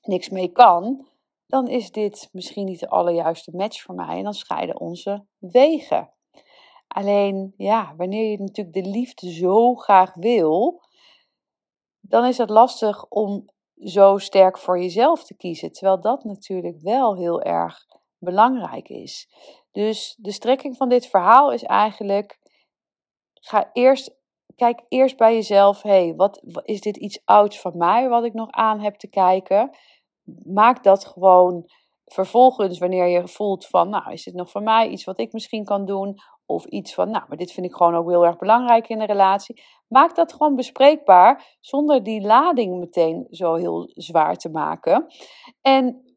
niks 0.01 0.29
mee 0.29 0.51
kan, 0.51 1.07
dan 1.47 1.67
is 1.67 1.91
dit 1.91 2.29
misschien 2.31 2.65
niet 2.65 2.79
de 2.79 2.89
allerjuiste 2.89 3.51
match 3.55 3.81
voor 3.81 3.95
mij 3.95 4.17
en 4.17 4.23
dan 4.23 4.33
scheiden 4.33 4.79
onze 4.79 5.25
wegen. 5.37 6.13
Alleen, 6.87 7.53
ja, 7.57 7.93
wanneer 7.97 8.31
je 8.31 8.37
natuurlijk 8.39 8.75
de 8.75 8.89
liefde 8.89 9.33
zo 9.33 9.75
graag 9.75 10.13
wil, 10.13 10.81
dan 11.99 12.25
is 12.25 12.37
het 12.37 12.49
lastig 12.49 13.05
om 13.05 13.45
zo 13.75 14.17
sterk 14.17 14.57
voor 14.57 14.79
jezelf 14.79 15.23
te 15.23 15.35
kiezen. 15.35 15.71
Terwijl 15.71 16.01
dat 16.01 16.23
natuurlijk 16.23 16.81
wel 16.81 17.15
heel 17.15 17.41
erg 17.41 17.85
belangrijk 18.17 18.89
is. 18.89 19.29
Dus 19.71 20.15
de 20.19 20.31
strekking 20.31 20.77
van 20.77 20.89
dit 20.89 21.07
verhaal 21.07 21.51
is 21.51 21.63
eigenlijk 21.63 22.39
ga 23.45 23.69
eerst, 23.73 24.15
kijk 24.55 24.81
eerst 24.87 25.17
bij 25.17 25.33
jezelf, 25.33 25.81
hey, 25.81 26.13
wat, 26.15 26.41
is 26.63 26.81
dit 26.81 26.97
iets 26.97 27.21
ouds 27.25 27.59
van 27.59 27.77
mij 27.77 28.09
wat 28.09 28.23
ik 28.23 28.33
nog 28.33 28.51
aan 28.51 28.79
heb 28.79 28.95
te 28.95 29.07
kijken? 29.07 29.69
Maak 30.43 30.83
dat 30.83 31.05
gewoon 31.05 31.69
vervolgens, 32.05 32.79
wanneer 32.79 33.07
je 33.07 33.27
voelt 33.27 33.65
van, 33.65 33.89
nou, 33.89 34.11
is 34.11 34.23
dit 34.23 34.33
nog 34.33 34.51
van 34.51 34.63
mij 34.63 34.87
iets 34.87 35.03
wat 35.03 35.19
ik 35.19 35.33
misschien 35.33 35.63
kan 35.63 35.85
doen? 35.85 36.15
Of 36.45 36.65
iets 36.65 36.93
van, 36.93 37.09
nou, 37.09 37.23
maar 37.27 37.37
dit 37.37 37.51
vind 37.51 37.65
ik 37.65 37.75
gewoon 37.75 37.95
ook 37.95 38.09
heel 38.09 38.25
erg 38.25 38.37
belangrijk 38.37 38.87
in 38.87 38.99
een 38.99 39.07
relatie. 39.07 39.63
Maak 39.87 40.15
dat 40.15 40.33
gewoon 40.33 40.55
bespreekbaar, 40.55 41.57
zonder 41.59 42.03
die 42.03 42.21
lading 42.21 42.79
meteen 42.79 43.27
zo 43.29 43.53
heel 43.53 43.89
zwaar 43.93 44.35
te 44.35 44.49
maken. 44.49 45.05
En 45.61 46.15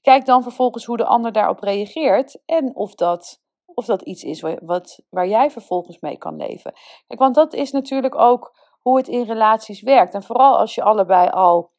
kijk 0.00 0.24
dan 0.24 0.42
vervolgens 0.42 0.84
hoe 0.84 0.96
de 0.96 1.04
ander 1.04 1.32
daarop 1.32 1.60
reageert 1.60 2.42
en 2.44 2.74
of 2.74 2.94
dat 2.94 3.40
of 3.74 3.84
dat 3.84 4.02
iets 4.02 4.22
is 4.22 4.40
wat, 4.60 5.00
waar 5.10 5.28
jij 5.28 5.50
vervolgens 5.50 5.98
mee 6.00 6.18
kan 6.18 6.36
leven. 6.36 6.72
Kijk, 7.06 7.20
want 7.20 7.34
dat 7.34 7.54
is 7.54 7.70
natuurlijk 7.70 8.14
ook 8.14 8.58
hoe 8.80 8.96
het 8.96 9.08
in 9.08 9.22
relaties 9.22 9.82
werkt. 9.82 10.14
En 10.14 10.22
vooral 10.22 10.58
als 10.58 10.74
je 10.74 10.82
allebei 10.82 11.28
al 11.28 11.72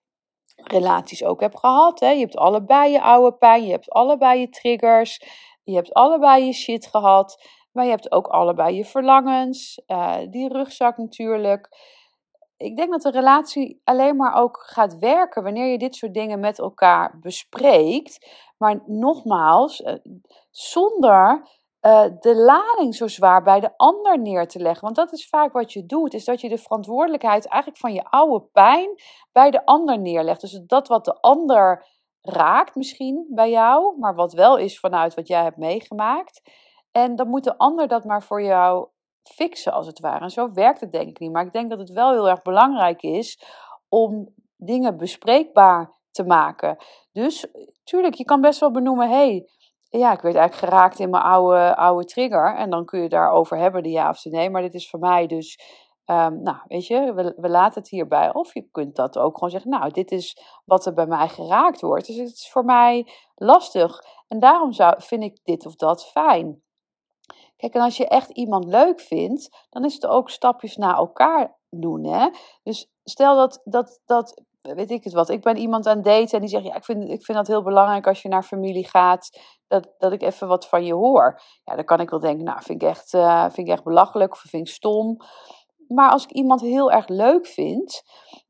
relaties 0.55 1.23
ook 1.23 1.41
hebt 1.41 1.59
gehad. 1.59 1.99
Hè? 1.99 2.09
Je 2.09 2.19
hebt 2.19 2.37
allebei 2.37 2.91
je 2.91 3.01
oude 3.01 3.37
pijn, 3.37 3.65
je 3.65 3.71
hebt 3.71 3.89
allebei 3.89 4.39
je 4.39 4.49
triggers, 4.49 5.23
je 5.63 5.75
hebt 5.75 5.93
allebei 5.93 6.45
je 6.45 6.53
shit 6.53 6.87
gehad. 6.87 7.59
Maar 7.71 7.83
je 7.83 7.89
hebt 7.89 8.11
ook 8.11 8.27
allebei 8.27 8.75
je 8.75 8.85
verlangens, 8.85 9.81
uh, 9.87 10.17
die 10.29 10.49
rugzak 10.49 10.97
natuurlijk. 10.97 11.69
Ik 12.57 12.75
denk 12.75 12.91
dat 12.91 13.01
de 13.01 13.11
relatie 13.11 13.81
alleen 13.83 14.15
maar 14.15 14.33
ook 14.33 14.63
gaat 14.67 14.97
werken 14.97 15.43
wanneer 15.43 15.71
je 15.71 15.77
dit 15.77 15.95
soort 15.95 16.13
dingen 16.13 16.39
met 16.39 16.59
elkaar 16.59 17.19
bespreekt. 17.21 18.29
Maar 18.57 18.83
nogmaals, 18.85 19.79
uh, 19.79 19.93
zonder 20.49 21.47
uh, 21.81 22.03
de 22.19 22.35
lading 22.35 22.95
zo 22.95 23.07
zwaar 23.07 23.43
bij 23.43 23.59
de 23.59 23.77
ander 23.77 24.19
neer 24.19 24.47
te 24.47 24.59
leggen. 24.59 24.83
Want 24.83 24.95
dat 24.95 25.11
is 25.11 25.29
vaak 25.29 25.53
wat 25.53 25.73
je 25.73 25.85
doet, 25.85 26.13
is 26.13 26.25
dat 26.25 26.41
je 26.41 26.49
de 26.49 26.57
verantwoordelijkheid 26.57 27.47
eigenlijk 27.47 27.81
van 27.81 27.93
je 27.93 28.03
oude 28.03 28.45
pijn 28.51 28.89
bij 29.31 29.51
de 29.51 29.65
ander 29.65 29.99
neerlegt. 29.99 30.41
Dus 30.41 30.61
dat 30.65 30.87
wat 30.87 31.05
de 31.05 31.21
ander 31.21 31.85
raakt 32.21 32.75
misschien 32.75 33.25
bij 33.29 33.49
jou, 33.49 33.99
maar 33.99 34.15
wat 34.15 34.33
wel 34.33 34.57
is 34.57 34.79
vanuit 34.79 35.13
wat 35.13 35.27
jij 35.27 35.43
hebt 35.43 35.57
meegemaakt. 35.57 36.41
En 36.91 37.15
dan 37.15 37.27
moet 37.27 37.43
de 37.43 37.57
ander 37.57 37.87
dat 37.87 38.03
maar 38.03 38.23
voor 38.23 38.41
jou 38.41 38.87
fixen, 39.23 39.73
als 39.73 39.87
het 39.87 39.99
ware. 39.99 40.23
En 40.23 40.29
zo 40.29 40.51
werkt 40.51 40.79
het 40.79 40.91
denk 40.91 41.09
ik 41.09 41.19
niet. 41.19 41.31
Maar 41.31 41.45
ik 41.45 41.53
denk 41.53 41.69
dat 41.69 41.79
het 41.79 41.91
wel 41.91 42.11
heel 42.11 42.29
erg 42.29 42.41
belangrijk 42.41 43.01
is 43.01 43.43
om 43.89 44.33
dingen 44.55 44.97
bespreekbaar 44.97 45.99
te 46.11 46.23
maken. 46.23 46.77
Dus 47.11 47.47
tuurlijk, 47.83 48.13
je 48.13 48.25
kan 48.25 48.41
best 48.41 48.59
wel 48.59 48.71
benoemen: 48.71 49.09
hey, 49.09 49.49
ja, 49.99 50.11
ik 50.11 50.21
werd 50.21 50.35
eigenlijk 50.35 50.73
geraakt 50.73 50.99
in 50.99 51.09
mijn 51.09 51.23
oude, 51.23 51.75
oude 51.75 52.05
trigger. 52.05 52.55
En 52.55 52.69
dan 52.69 52.85
kun 52.85 53.01
je 53.01 53.09
daarover 53.09 53.57
hebben, 53.57 53.83
de 53.83 53.89
ja 53.89 54.09
of 54.09 54.21
de 54.21 54.29
nee. 54.29 54.49
Maar 54.49 54.61
dit 54.61 54.73
is 54.73 54.89
voor 54.89 54.99
mij 54.99 55.27
dus, 55.27 55.59
um, 56.05 56.41
nou, 56.41 56.57
weet 56.67 56.87
je, 56.87 57.13
we, 57.13 57.33
we 57.37 57.49
laten 57.49 57.81
het 57.81 57.89
hierbij. 57.89 58.33
Of 58.33 58.53
je 58.53 58.67
kunt 58.71 58.95
dat 58.95 59.17
ook 59.17 59.33
gewoon 59.33 59.49
zeggen, 59.49 59.71
nou, 59.71 59.91
dit 59.91 60.11
is 60.11 60.37
wat 60.65 60.85
er 60.85 60.93
bij 60.93 61.05
mij 61.05 61.27
geraakt 61.27 61.81
wordt. 61.81 62.05
Dus 62.07 62.15
het 62.15 62.27
is 62.27 62.49
voor 62.51 62.65
mij 62.65 63.07
lastig. 63.35 63.99
En 64.27 64.39
daarom 64.39 64.71
zou, 64.71 64.93
vind 64.97 65.23
ik 65.23 65.39
dit 65.43 65.65
of 65.65 65.75
dat 65.75 66.05
fijn. 66.05 66.63
Kijk, 67.57 67.73
en 67.73 67.81
als 67.81 67.97
je 67.97 68.07
echt 68.07 68.29
iemand 68.29 68.65
leuk 68.65 68.99
vindt, 68.99 69.67
dan 69.69 69.85
is 69.85 69.93
het 69.93 70.07
ook 70.07 70.29
stapjes 70.29 70.77
naar 70.77 70.95
elkaar 70.95 71.57
doen. 71.69 72.05
Hè? 72.05 72.29
Dus 72.63 72.91
stel 73.03 73.35
dat, 73.35 73.61
dat, 73.63 74.01
dat 74.05 74.43
weet 74.61 74.91
ik 74.91 75.03
het 75.03 75.13
wat. 75.13 75.29
Ik 75.29 75.41
ben 75.41 75.57
iemand 75.57 75.87
aan 75.87 75.95
het 75.95 76.05
daten 76.05 76.31
en 76.31 76.39
die 76.39 76.49
zegt, 76.49 76.65
ja, 76.65 76.75
ik 76.75 76.85
vind, 76.85 77.09
ik 77.09 77.25
vind 77.25 77.37
dat 77.37 77.47
heel 77.47 77.63
belangrijk 77.63 78.07
als 78.07 78.21
je 78.21 78.29
naar 78.29 78.43
familie 78.43 78.87
gaat, 78.87 79.39
dat, 79.67 79.89
dat 79.97 80.11
ik 80.11 80.21
even 80.21 80.47
wat 80.47 80.67
van 80.67 80.85
je 80.85 80.93
hoor. 80.93 81.41
Ja, 81.63 81.75
dan 81.75 81.85
kan 81.85 81.99
ik 81.99 82.09
wel 82.09 82.19
denken, 82.19 82.45
nou, 82.45 82.61
vind 82.61 82.81
ik 82.81 82.89
echt, 82.89 83.13
uh, 83.13 83.41
vind 83.41 83.67
ik 83.67 83.73
echt 83.73 83.83
belachelijk 83.83 84.31
of 84.31 84.39
vind 84.39 84.67
ik 84.67 84.73
stom. 84.73 85.17
Maar 85.87 86.11
als 86.11 86.23
ik 86.23 86.31
iemand 86.31 86.61
heel 86.61 86.91
erg 86.91 87.07
leuk 87.07 87.47
vind 87.47 88.03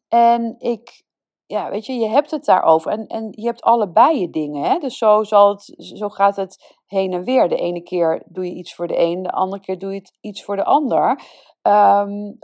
en 0.08 0.56
ik, 0.58 1.04
ja, 1.46 1.70
weet 1.70 1.86
je, 1.86 1.94
je 1.94 2.08
hebt 2.08 2.32
het 2.32 2.46
daarover 2.46 2.92
en, 2.92 3.08
en 3.08 3.28
je 3.32 3.46
hebt 3.46 3.62
allebei 3.62 4.20
je 4.20 4.30
dingen. 4.30 4.64
Hè? 4.64 4.78
Dus 4.78 4.98
zo, 4.98 5.24
zal 5.24 5.50
het, 5.50 5.74
zo 5.78 6.10
gaat 6.10 6.36
het 6.36 6.78
heen 6.86 7.14
en 7.14 7.24
weer. 7.24 7.50
De 7.50 7.56
ene 7.56 7.82
keer 7.82 8.24
doe 8.26 8.46
je 8.46 8.54
iets 8.54 8.76
voor 8.76 8.88
de 8.88 9.00
een, 9.00 9.24
de 9.24 9.32
andere 9.32 9.62
keer 9.62 9.80
doe 9.80 9.94
je 9.94 10.12
iets 10.22 10.44
voor 10.44 10.56
de 10.56 10.64
ander. 10.64 11.22
Um, 11.62 12.40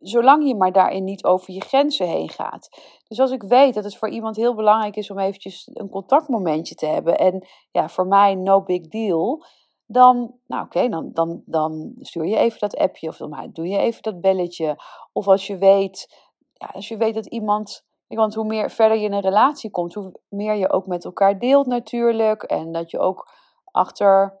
zolang 0.00 0.46
je 0.46 0.54
maar 0.54 0.72
daarin 0.72 1.04
niet 1.04 1.24
over 1.24 1.54
je 1.54 1.60
grenzen 1.60 2.08
heen 2.08 2.28
gaat. 2.28 2.68
Dus 3.08 3.20
als 3.20 3.30
ik 3.30 3.42
weet 3.42 3.74
dat 3.74 3.84
het 3.84 3.96
voor 3.96 4.08
iemand 4.08 4.36
heel 4.36 4.54
belangrijk 4.54 4.96
is 4.96 5.10
om 5.10 5.18
eventjes 5.18 5.70
een 5.72 5.88
contactmomentje 5.88 6.74
te 6.74 6.86
hebben 6.86 7.18
en 7.18 7.46
ja, 7.70 7.88
voor 7.88 8.06
mij 8.06 8.34
no 8.34 8.62
big 8.62 8.88
deal, 8.88 9.44
dan, 9.86 10.34
nou 10.46 10.64
oké, 10.64 10.88
dan, 10.88 11.10
dan, 11.12 11.42
dan 11.46 11.94
stuur 12.00 12.26
je 12.26 12.36
even 12.36 12.58
dat 12.58 12.76
appje 12.76 13.08
of 13.08 13.16
dan 13.16 13.50
doe 13.52 13.68
je 13.68 13.78
even 13.78 14.02
dat 14.02 14.20
belletje. 14.20 14.76
Of 15.12 15.28
als 15.28 15.46
je 15.46 15.58
weet, 15.58 16.14
ja, 16.52 16.66
als 16.66 16.88
je 16.88 16.96
weet 16.96 17.14
dat 17.14 17.26
iemand, 17.26 17.84
want 18.06 18.34
hoe 18.34 18.46
meer 18.46 18.70
verder 18.70 18.98
je 18.98 19.04
in 19.04 19.12
een 19.12 19.20
relatie 19.20 19.70
komt, 19.70 19.94
hoe 19.94 20.20
meer 20.28 20.54
je 20.54 20.70
ook 20.70 20.86
met 20.86 21.04
elkaar 21.04 21.38
deelt 21.38 21.66
natuurlijk 21.66 22.42
en 22.42 22.72
dat 22.72 22.90
je 22.90 22.98
ook 22.98 23.30
achter 23.64 24.40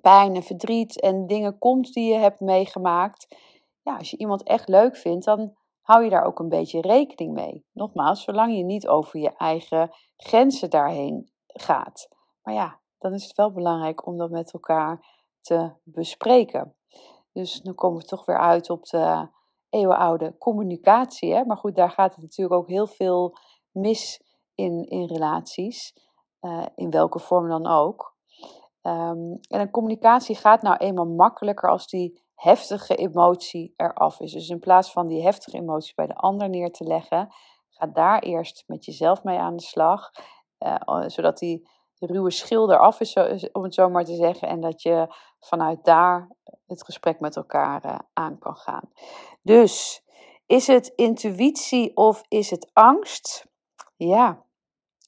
pijn 0.00 0.34
en 0.34 0.42
verdriet 0.42 1.00
en 1.00 1.26
dingen 1.26 1.58
komt 1.58 1.92
die 1.92 2.12
je 2.12 2.18
hebt 2.18 2.40
meegemaakt 2.40 3.36
als 3.98 4.10
je 4.10 4.16
iemand 4.16 4.42
echt 4.42 4.68
leuk 4.68 4.96
vindt, 4.96 5.24
dan 5.24 5.56
hou 5.80 6.04
je 6.04 6.10
daar 6.10 6.24
ook 6.24 6.38
een 6.38 6.48
beetje 6.48 6.80
rekening 6.80 7.32
mee. 7.32 7.66
Nogmaals, 7.72 8.22
zolang 8.22 8.56
je 8.56 8.64
niet 8.64 8.88
over 8.88 9.20
je 9.20 9.36
eigen 9.36 9.90
grenzen 10.16 10.70
daarheen 10.70 11.30
gaat. 11.46 12.08
Maar 12.42 12.54
ja, 12.54 12.80
dan 12.98 13.12
is 13.12 13.22
het 13.22 13.36
wel 13.36 13.52
belangrijk 13.52 14.06
om 14.06 14.16
dat 14.16 14.30
met 14.30 14.52
elkaar 14.52 15.06
te 15.40 15.72
bespreken. 15.82 16.74
Dus 17.32 17.60
dan 17.60 17.74
komen 17.74 18.00
we 18.00 18.06
toch 18.06 18.24
weer 18.24 18.38
uit 18.38 18.70
op 18.70 18.84
de 18.84 19.28
eeuwenoude 19.68 20.38
communicatie. 20.38 21.34
Hè? 21.34 21.44
Maar 21.44 21.56
goed, 21.56 21.74
daar 21.74 21.90
gaat 21.90 22.14
het 22.14 22.22
natuurlijk 22.22 22.60
ook 22.60 22.68
heel 22.68 22.86
veel 22.86 23.36
mis 23.70 24.22
in, 24.54 24.84
in 24.84 25.06
relaties. 25.06 25.94
uh, 26.40 26.66
in 26.74 26.90
welke 26.90 27.18
vorm 27.18 27.48
dan 27.48 27.66
ook. 27.66 28.16
Um, 28.82 29.38
en 29.48 29.60
een 29.60 29.70
communicatie 29.70 30.36
gaat 30.36 30.62
nou 30.62 30.76
eenmaal 30.76 31.06
makkelijker 31.06 31.70
als 31.70 31.86
die 31.86 32.22
heftige 32.40 32.94
emotie 32.94 33.74
eraf 33.76 34.20
is. 34.20 34.32
Dus 34.32 34.48
in 34.48 34.58
plaats 34.58 34.92
van 34.92 35.06
die 35.06 35.22
heftige 35.22 35.56
emotie 35.56 35.94
bij 35.94 36.06
de 36.06 36.14
ander 36.14 36.48
neer 36.48 36.70
te 36.70 36.84
leggen, 36.84 37.28
ga 37.70 37.86
daar 37.86 38.18
eerst 38.18 38.64
met 38.66 38.84
jezelf 38.84 39.22
mee 39.22 39.38
aan 39.38 39.56
de 39.56 39.62
slag. 39.62 40.10
Uh, 40.58 41.02
zodat 41.06 41.38
die 41.38 41.68
ruwe 41.98 42.30
schil 42.30 42.72
eraf 42.72 43.00
is, 43.00 43.16
om 43.52 43.62
het 43.62 43.74
zo 43.74 43.88
maar 43.88 44.04
te 44.04 44.14
zeggen. 44.14 44.48
En 44.48 44.60
dat 44.60 44.82
je 44.82 45.14
vanuit 45.40 45.84
daar 45.84 46.28
het 46.66 46.84
gesprek 46.84 47.20
met 47.20 47.36
elkaar 47.36 47.84
uh, 47.84 47.98
aan 48.12 48.38
kan 48.38 48.56
gaan. 48.56 48.90
Dus 49.42 50.02
is 50.46 50.66
het 50.66 50.86
intuïtie 50.86 51.96
of 51.96 52.22
is 52.28 52.50
het 52.50 52.70
angst? 52.72 53.46
Ja, 53.96 54.44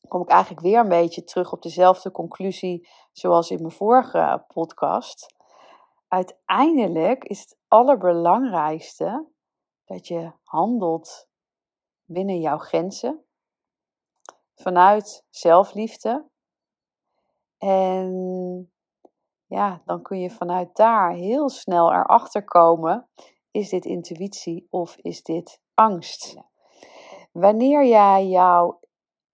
kom 0.08 0.22
ik 0.22 0.28
eigenlijk 0.28 0.62
weer 0.62 0.78
een 0.78 0.88
beetje 0.88 1.24
terug 1.24 1.52
op 1.52 1.62
dezelfde 1.62 2.10
conclusie 2.10 2.88
zoals 3.12 3.50
in 3.50 3.60
mijn 3.60 3.72
vorige 3.72 4.44
podcast. 4.46 5.34
Uiteindelijk 6.12 7.24
is 7.24 7.40
het 7.40 7.58
allerbelangrijkste 7.68 9.28
dat 9.84 10.06
je 10.06 10.32
handelt 10.42 11.28
binnen 12.04 12.40
jouw 12.40 12.58
grenzen, 12.58 13.24
vanuit 14.54 15.24
zelfliefde. 15.30 16.28
En 17.58 18.72
ja, 19.46 19.82
dan 19.84 20.02
kun 20.02 20.18
je 20.18 20.30
vanuit 20.30 20.76
daar 20.76 21.12
heel 21.12 21.48
snel 21.48 21.92
erachter 21.92 22.44
komen: 22.44 23.08
is 23.50 23.68
dit 23.68 23.84
intuïtie 23.84 24.66
of 24.70 24.96
is 24.96 25.22
dit 25.22 25.60
angst? 25.74 26.36
Wanneer 27.32 27.86
jij 27.86 28.26
jou 28.26 28.74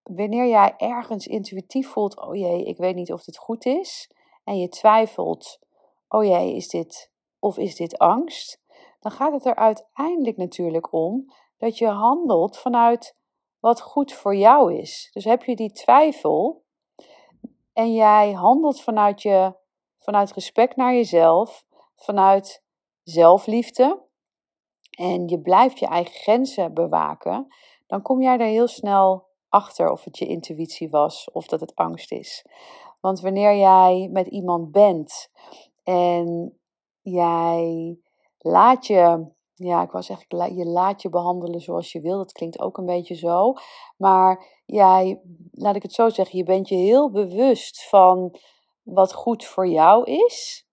wanneer 0.02 0.46
jij 0.46 0.74
ergens 0.76 1.26
intuïtief 1.26 1.88
voelt, 1.88 2.20
oh 2.20 2.34
jee, 2.34 2.64
ik 2.64 2.76
weet 2.76 2.94
niet 2.94 3.12
of 3.12 3.24
dit 3.24 3.38
goed 3.38 3.64
is, 3.64 4.10
en 4.44 4.58
je 4.58 4.68
twijfelt, 4.68 5.66
oh 6.08 6.24
jee, 6.24 6.54
is 6.54 6.68
dit 6.68 7.10
of 7.38 7.58
is 7.58 7.76
dit 7.76 7.98
angst, 7.98 8.62
dan 9.00 9.12
gaat 9.12 9.32
het 9.32 9.44
er 9.46 9.54
uiteindelijk 9.54 10.36
natuurlijk 10.36 10.92
om 10.92 11.32
dat 11.58 11.78
je 11.78 11.86
handelt 11.86 12.58
vanuit 12.58 13.16
wat 13.60 13.80
goed 13.80 14.12
voor 14.12 14.36
jou 14.36 14.74
is. 14.74 15.10
Dus 15.12 15.24
heb 15.24 15.44
je 15.44 15.56
die 15.56 15.72
twijfel 15.72 16.64
en 17.72 17.92
jij 17.92 18.32
handelt 18.32 18.80
vanuit 18.80 19.22
je 19.22 19.54
vanuit 19.98 20.32
respect 20.32 20.76
naar 20.76 20.94
jezelf, 20.94 21.64
vanuit 21.96 22.64
zelfliefde 23.02 24.06
en 24.90 25.28
je 25.28 25.40
blijft 25.40 25.78
je 25.78 25.86
eigen 25.86 26.14
grenzen 26.14 26.74
bewaken, 26.74 27.46
dan 27.86 28.02
kom 28.02 28.22
jij 28.22 28.38
er 28.38 28.46
heel 28.46 28.68
snel 28.68 29.26
achter 29.48 29.90
of 29.90 30.04
het 30.04 30.18
je 30.18 30.26
intuïtie 30.26 30.90
was 30.90 31.30
of 31.30 31.46
dat 31.46 31.60
het 31.60 31.74
angst 31.74 32.12
is. 32.12 32.44
Want 33.00 33.20
wanneer 33.20 33.56
jij 33.56 34.08
met 34.12 34.26
iemand 34.26 34.72
bent 34.72 35.30
en 35.88 36.58
jij 37.00 37.98
laat 38.38 38.86
je, 38.86 39.26
ja, 39.54 39.82
ik 39.82 39.90
was 39.90 40.08
eigenlijk, 40.08 40.52
je 40.52 40.64
laat 40.64 41.02
je 41.02 41.08
behandelen 41.08 41.60
zoals 41.60 41.92
je 41.92 42.00
wil, 42.00 42.16
dat 42.16 42.32
klinkt 42.32 42.60
ook 42.60 42.78
een 42.78 42.86
beetje 42.86 43.14
zo. 43.14 43.52
Maar 43.96 44.62
jij, 44.66 45.20
laat 45.50 45.76
ik 45.76 45.82
het 45.82 45.92
zo 45.92 46.08
zeggen, 46.08 46.38
je 46.38 46.44
bent 46.44 46.68
je 46.68 46.74
heel 46.74 47.10
bewust 47.10 47.88
van 47.88 48.38
wat 48.82 49.14
goed 49.14 49.44
voor 49.44 49.66
jou 49.66 50.04
is. 50.04 50.66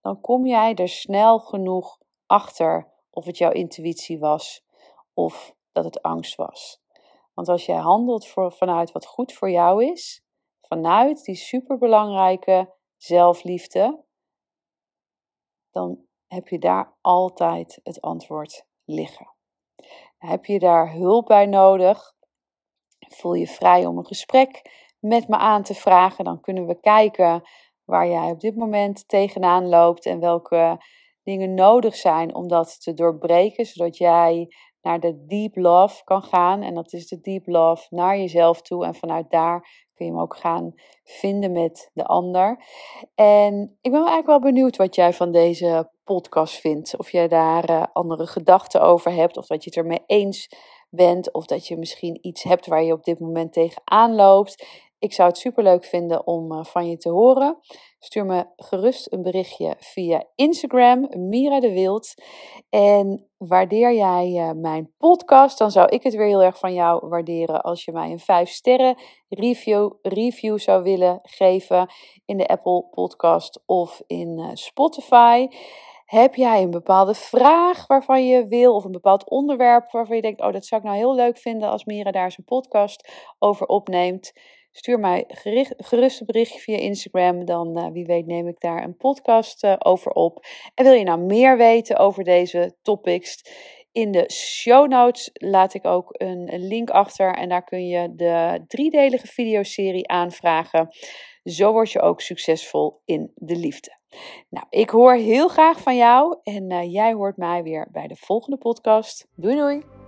Dan 0.00 0.20
kom 0.20 0.46
jij 0.46 0.74
er 0.74 0.88
snel 0.88 1.38
genoeg 1.38 1.98
achter 2.26 2.92
of 3.10 3.24
het 3.24 3.38
jouw 3.38 3.52
intuïtie 3.52 4.18
was 4.18 4.64
of 5.14 5.54
dat 5.72 5.84
het 5.84 6.02
angst 6.02 6.34
was. 6.34 6.80
Want 7.34 7.48
als 7.48 7.66
jij 7.66 7.76
handelt 7.76 8.28
vanuit 8.34 8.92
wat 8.92 9.06
goed 9.06 9.32
voor 9.32 9.50
jou 9.50 9.84
is, 9.84 10.24
vanuit 10.60 11.24
die 11.24 11.34
superbelangrijke 11.34 12.80
zelfliefde, 13.02 14.04
dan 15.70 15.98
heb 16.26 16.48
je 16.48 16.58
daar 16.58 16.96
altijd 17.00 17.80
het 17.82 18.00
antwoord 18.00 18.66
liggen. 18.84 19.34
Heb 20.18 20.44
je 20.44 20.58
daar 20.58 20.92
hulp 20.92 21.26
bij 21.26 21.46
nodig? 21.46 22.14
Voel 22.98 23.34
je 23.34 23.46
vrij 23.46 23.86
om 23.86 23.98
een 23.98 24.06
gesprek 24.06 24.62
met 24.98 25.28
me 25.28 25.36
aan 25.36 25.62
te 25.62 25.74
vragen? 25.74 26.24
Dan 26.24 26.40
kunnen 26.40 26.66
we 26.66 26.80
kijken 26.80 27.42
waar 27.84 28.08
jij 28.08 28.30
op 28.30 28.40
dit 28.40 28.56
moment 28.56 29.08
tegenaan 29.08 29.68
loopt 29.68 30.06
en 30.06 30.20
welke 30.20 30.84
dingen 31.22 31.54
nodig 31.54 31.96
zijn 31.96 32.34
om 32.34 32.48
dat 32.48 32.82
te 32.82 32.94
doorbreken, 32.94 33.66
zodat 33.66 33.96
jij 33.96 34.54
naar 34.82 35.00
de 35.00 35.24
deep 35.26 35.56
love 35.56 36.04
kan 36.04 36.22
gaan. 36.22 36.62
En 36.62 36.74
dat 36.74 36.92
is 36.92 37.08
de 37.08 37.20
deep 37.20 37.46
love 37.46 37.86
naar 37.90 38.16
jezelf 38.16 38.62
toe. 38.62 38.84
En 38.84 38.94
vanuit 38.94 39.30
daar 39.30 39.60
kun 39.94 40.06
je 40.06 40.12
hem 40.12 40.20
ook 40.20 40.36
gaan 40.36 40.72
vinden 41.04 41.52
met 41.52 41.90
de 41.94 42.04
ander. 42.04 42.64
En 43.14 43.78
ik 43.80 43.90
ben 43.90 44.00
eigenlijk 44.00 44.26
wel 44.26 44.40
benieuwd 44.40 44.76
wat 44.76 44.94
jij 44.94 45.12
van 45.12 45.32
deze 45.32 45.90
podcast 46.04 46.54
vindt. 46.54 46.98
Of 46.98 47.10
jij 47.10 47.28
daar 47.28 47.70
uh, 47.70 47.84
andere 47.92 48.26
gedachten 48.26 48.80
over 48.80 49.12
hebt. 49.12 49.36
Of 49.36 49.46
dat 49.46 49.64
je 49.64 49.70
het 49.70 49.78
ermee 49.78 50.02
eens 50.06 50.48
bent. 50.90 51.32
Of 51.32 51.46
dat 51.46 51.66
je 51.66 51.76
misschien 51.76 52.18
iets 52.20 52.42
hebt 52.42 52.66
waar 52.66 52.82
je 52.82 52.92
op 52.92 53.04
dit 53.04 53.20
moment 53.20 53.52
tegenaan 53.52 54.14
loopt. 54.14 54.66
Ik 55.02 55.12
zou 55.12 55.28
het 55.28 55.38
superleuk 55.38 55.84
vinden 55.84 56.26
om 56.26 56.52
uh, 56.52 56.64
van 56.64 56.88
je 56.88 56.96
te 56.96 57.08
horen. 57.08 57.58
Stuur 57.98 58.26
me 58.26 58.46
gerust 58.56 59.12
een 59.12 59.22
berichtje 59.22 59.74
via 59.78 60.24
Instagram, 60.34 61.08
Mira 61.10 61.60
de 61.60 61.72
Wild. 61.72 62.14
En 62.70 63.28
waardeer 63.38 63.94
jij 63.94 64.32
uh, 64.32 64.50
mijn 64.50 64.92
podcast, 64.98 65.58
dan 65.58 65.70
zou 65.70 65.88
ik 65.88 66.02
het 66.02 66.14
weer 66.14 66.26
heel 66.26 66.42
erg 66.42 66.58
van 66.58 66.74
jou 66.74 67.08
waarderen 67.08 67.62
als 67.62 67.84
je 67.84 67.92
mij 67.92 68.10
een 68.10 68.18
5 68.18 68.48
sterren 68.48 68.96
review, 69.28 69.92
review 70.02 70.58
zou 70.58 70.82
willen 70.82 71.18
geven 71.22 71.90
in 72.24 72.36
de 72.36 72.46
Apple 72.46 72.84
Podcast 72.90 73.62
of 73.66 74.02
in 74.06 74.38
uh, 74.38 74.50
Spotify. 74.52 75.48
Heb 76.04 76.34
jij 76.34 76.62
een 76.62 76.70
bepaalde 76.70 77.14
vraag 77.14 77.86
waarvan 77.86 78.26
je 78.26 78.46
wil, 78.46 78.74
of 78.74 78.84
een 78.84 78.92
bepaald 78.92 79.30
onderwerp 79.30 79.90
waarvan 79.90 80.16
je 80.16 80.22
denkt: 80.22 80.40
Oh, 80.40 80.52
dat 80.52 80.66
zou 80.66 80.80
ik 80.80 80.86
nou 80.86 80.98
heel 80.98 81.14
leuk 81.14 81.38
vinden 81.38 81.68
als 81.68 81.84
Mira 81.84 82.10
daar 82.10 82.32
zijn 82.32 82.46
podcast 82.46 83.12
over 83.38 83.66
opneemt? 83.66 84.32
Stuur 84.72 84.98
mij 84.98 85.24
gerust 85.76 86.20
een 86.20 86.26
berichtje 86.26 86.58
via 86.58 86.76
Instagram. 86.76 87.44
Dan 87.44 87.78
uh, 87.78 87.86
wie 87.92 88.06
weet 88.06 88.26
neem 88.26 88.48
ik 88.48 88.60
daar 88.60 88.82
een 88.82 88.96
podcast 88.96 89.64
uh, 89.64 89.74
over 89.78 90.12
op. 90.12 90.46
En 90.74 90.84
wil 90.84 90.92
je 90.92 91.04
nou 91.04 91.20
meer 91.20 91.56
weten 91.56 91.96
over 91.96 92.24
deze 92.24 92.74
topics? 92.82 93.42
In 93.92 94.10
de 94.10 94.30
show 94.32 94.88
notes 94.88 95.30
laat 95.32 95.74
ik 95.74 95.86
ook 95.86 96.08
een, 96.12 96.66
link 96.66 96.90
achter. 96.90 97.34
En 97.34 97.48
daar 97.48 97.64
kun 97.64 97.86
je 97.86 98.14
de 98.14 98.64
driedelige 98.66 99.26
videoserie 99.26 100.08
aanvragen. 100.08 100.88
Zo 101.44 101.72
word 101.72 101.90
je 101.90 102.00
ook 102.00 102.20
succesvol 102.20 103.00
in 103.04 103.32
de 103.34 103.56
liefde. 103.56 104.00
Nou, 104.48 104.66
ik 104.70 104.90
hoor 104.90 105.14
heel 105.14 105.48
graag 105.48 105.80
van 105.80 105.96
jou. 105.96 106.38
En 106.42 106.70
uh, 106.70 106.92
jij 106.92 107.12
hoort 107.12 107.36
mij 107.36 107.62
weer 107.62 107.88
bij 107.90 108.06
de 108.06 108.16
volgende 108.16 108.56
podcast. 108.58 109.28
Doei 109.34 109.56
doei! 109.56 110.01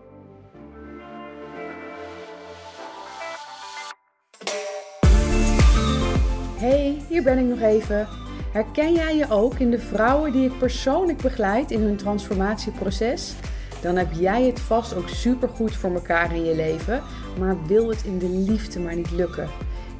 Hey, 6.56 7.02
hier 7.08 7.22
ben 7.22 7.38
ik 7.38 7.44
nog 7.44 7.60
even. 7.60 8.08
Herken 8.52 8.92
jij 8.92 9.16
je 9.16 9.30
ook 9.30 9.54
in 9.54 9.70
de 9.70 9.78
vrouwen 9.78 10.32
die 10.32 10.44
ik 10.44 10.58
persoonlijk 10.58 11.22
begeleid 11.22 11.70
in 11.70 11.80
hun 11.80 11.96
transformatieproces? 11.96 13.34
Dan 13.80 13.96
heb 13.96 14.12
jij 14.12 14.42
het 14.42 14.60
vast 14.60 14.94
ook 14.94 15.08
supergoed 15.08 15.76
voor 15.76 15.94
elkaar 15.94 16.34
in 16.34 16.44
je 16.44 16.54
leven, 16.54 17.02
maar 17.38 17.66
wil 17.66 17.88
het 17.88 18.04
in 18.04 18.18
de 18.18 18.28
liefde 18.28 18.80
maar 18.80 18.96
niet 18.96 19.10
lukken. 19.10 19.48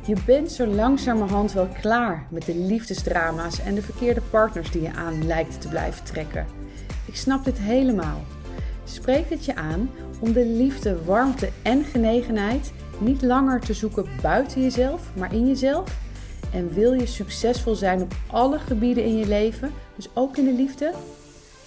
Je 0.07 0.17
bent 0.27 0.53
zo 0.53 0.67
langzamerhand 0.67 1.53
wel 1.53 1.69
klaar 1.81 2.27
met 2.31 2.45
de 2.45 2.55
liefdesdrama's 2.55 3.61
en 3.61 3.75
de 3.75 3.83
verkeerde 3.83 4.23
partners 4.31 4.71
die 4.71 4.83
je 4.83 4.93
aan 4.93 5.27
lijkt 5.27 5.61
te 5.61 5.69
blijven 5.69 6.05
trekken. 6.05 6.47
Ik 7.05 7.17
snap 7.17 7.45
dit 7.45 7.59
helemaal. 7.59 8.25
Spreek 8.85 9.31
het 9.31 9.45
je 9.45 9.55
aan 9.55 9.91
om 10.19 10.33
de 10.33 10.47
liefde, 10.47 11.05
warmte 11.05 11.51
en 11.63 11.85
genegenheid 11.85 12.73
niet 12.99 13.23
langer 13.23 13.61
te 13.61 13.75
zoeken 13.75 14.07
buiten 14.23 14.63
jezelf, 14.63 15.11
maar 15.15 15.35
in 15.35 15.47
jezelf? 15.47 16.04
En 16.55 16.73
wil 16.73 16.93
je 16.93 17.07
succesvol 17.07 17.75
zijn 17.75 18.03
op 18.03 18.13
alle 18.27 18.59
gebieden 18.59 19.05
in 19.05 19.17
je 19.17 19.27
leven, 19.27 19.73
dus 19.97 20.09
ook 20.13 20.37
in 20.37 20.45
de 20.45 20.53
liefde? 20.53 20.93